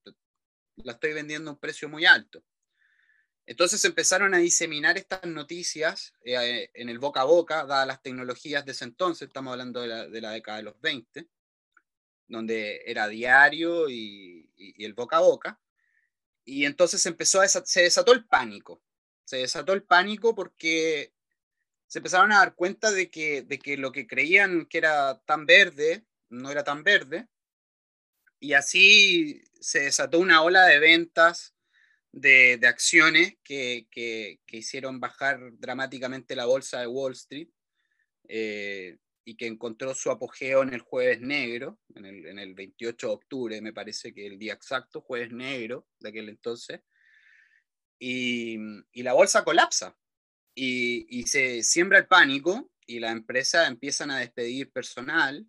La 0.77 0.93
estoy 0.93 1.13
vendiendo 1.13 1.51
a 1.51 1.53
un 1.53 1.59
precio 1.59 1.89
muy 1.89 2.05
alto. 2.05 2.43
Entonces 3.47 3.85
empezaron 3.85 4.33
a 4.33 4.39
diseminar 4.39 4.97
estas 4.97 5.23
noticias 5.25 6.13
eh, 6.23 6.69
en 6.73 6.89
el 6.89 6.97
boca 6.97 7.21
a 7.21 7.25
boca, 7.25 7.65
dadas 7.65 7.87
las 7.87 8.01
tecnologías 8.01 8.65
de 8.65 8.71
ese 8.71 8.85
entonces, 8.85 9.27
estamos 9.27 9.51
hablando 9.51 9.81
de 9.81 9.87
la, 9.87 10.07
de 10.07 10.21
la 10.21 10.31
década 10.31 10.57
de 10.57 10.63
los 10.63 10.81
20, 10.81 11.27
donde 12.27 12.81
era 12.87 13.07
diario 13.07 13.87
y, 13.89 14.49
el 14.79 14.93
boca 14.93 15.17
a 15.17 15.21
boca. 15.21 15.59
Y 16.43 16.65
entonces 16.65 17.05
empezó 17.05 17.41
a 17.41 17.47
se 17.47 17.81
desató 17.81 18.13
el 18.13 18.25
pánico. 18.25 18.81
Se 19.25 19.37
desató 19.37 19.73
el 19.73 19.83
pánico 19.83 20.33
porque 20.33 21.13
se 21.87 21.99
empezaron 21.99 22.31
a 22.31 22.39
dar 22.39 22.55
cuenta 22.55 22.91
de 22.91 23.09
que, 23.09 23.43
de 23.43 23.59
que 23.59 23.77
lo 23.77 23.91
que 23.91 24.07
creían 24.07 24.65
que 24.65 24.79
era 24.79 25.19
tan 25.25 25.45
verde 25.45 26.05
no 26.29 26.49
era 26.51 26.63
tan 26.63 26.83
verde. 26.83 27.27
Y 28.39 28.53
así 28.53 29.43
se 29.59 29.81
desató 29.81 30.19
una 30.19 30.41
ola 30.41 30.65
de 30.65 30.79
ventas 30.79 31.54
de, 32.15 32.59
acciones 32.65 33.37
que, 33.43 33.87
que, 33.91 34.39
que, 34.47 34.57
hicieron 34.57 35.01
bajar 35.01 35.39
dramáticamente 35.57 36.35
la 36.35 36.45
bolsa 36.45 36.79
de 36.79 36.87
Wall 36.87 37.11
Street 37.11 37.49
eh, 38.29 38.97
y 39.25 39.35
que 39.35 39.47
encontró 39.47 39.93
su 39.93 40.09
apogeo 40.09 40.63
en 40.63 40.73
el 40.73 40.79
jueves 40.79 41.19
negro, 41.19 41.77
en 41.93 42.05
el, 42.05 42.25
en 42.27 42.39
el 42.39 42.53
28 42.53 43.07
de 43.07 43.13
octubre, 43.13 43.61
me 43.61 43.73
parece 43.73 44.13
que 44.13 44.27
el 44.27 44.39
día 44.39 44.53
exacto, 44.53 45.01
jueves 45.01 45.31
negro 45.31 45.87
de 45.99 46.09
aquel 46.09 46.29
entonces. 46.29 46.79
Y, 47.99 48.57
y 48.93 49.03
la 49.03 49.13
bolsa 49.13 49.43
colapsa 49.43 49.97
y, 50.53 51.05
y, 51.09 51.27
se 51.27 51.63
siembra 51.63 51.97
el 51.97 52.07
pánico 52.07 52.71
y 52.85 52.99
las 52.99 53.11
empresas 53.11 53.67
empiezan 53.67 54.11
a 54.11 54.19
despedir 54.19 54.71
personal 54.71 55.45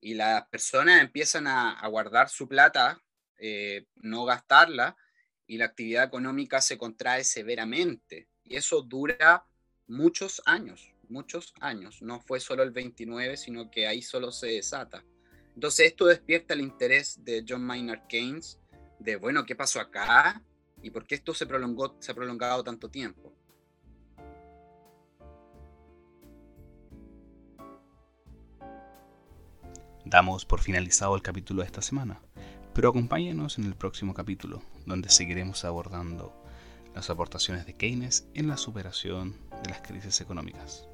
y 0.00 0.14
las 0.14 0.46
personas 0.48 1.00
empiezan 1.00 1.46
a, 1.46 1.72
a 1.72 1.88
guardar 1.88 2.28
su 2.28 2.48
plata, 2.48 3.02
eh, 3.38 3.86
no 3.96 4.24
gastarla 4.24 4.96
y 5.52 5.58
la 5.58 5.66
actividad 5.66 6.04
económica 6.04 6.62
se 6.62 6.78
contrae 6.78 7.24
severamente. 7.24 8.26
Y 8.42 8.56
eso 8.56 8.80
dura 8.80 9.44
muchos 9.86 10.40
años, 10.46 10.94
muchos 11.10 11.52
años. 11.60 12.00
No 12.00 12.22
fue 12.22 12.40
solo 12.40 12.62
el 12.62 12.70
29, 12.70 13.36
sino 13.36 13.70
que 13.70 13.86
ahí 13.86 14.00
solo 14.00 14.32
se 14.32 14.46
desata. 14.46 15.04
Entonces 15.54 15.88
esto 15.88 16.06
despierta 16.06 16.54
el 16.54 16.62
interés 16.62 17.22
de 17.22 17.44
John 17.46 17.62
Maynard 17.66 18.06
Keynes 18.06 18.58
de, 18.98 19.16
bueno, 19.16 19.44
¿qué 19.44 19.54
pasó 19.54 19.78
acá? 19.78 20.42
¿Y 20.82 20.88
por 20.88 21.06
qué 21.06 21.16
esto 21.16 21.34
se, 21.34 21.44
prolongó, 21.44 21.98
se 22.00 22.12
ha 22.12 22.14
prolongado 22.14 22.64
tanto 22.64 22.88
tiempo? 22.88 23.34
Damos 30.06 30.46
por 30.46 30.60
finalizado 30.62 31.14
el 31.14 31.20
capítulo 31.20 31.60
de 31.60 31.66
esta 31.66 31.82
semana, 31.82 32.22
pero 32.74 32.88
acompáñenos 32.88 33.58
en 33.58 33.64
el 33.64 33.74
próximo 33.74 34.14
capítulo, 34.14 34.62
donde 34.86 35.08
seguiremos 35.10 35.64
abordando 35.64 36.32
las 36.94 37.10
aportaciones 37.10 37.66
de 37.66 37.74
Keynes 37.74 38.28
en 38.34 38.48
la 38.48 38.56
superación 38.56 39.36
de 39.62 39.70
las 39.70 39.82
crisis 39.82 40.20
económicas. 40.20 40.88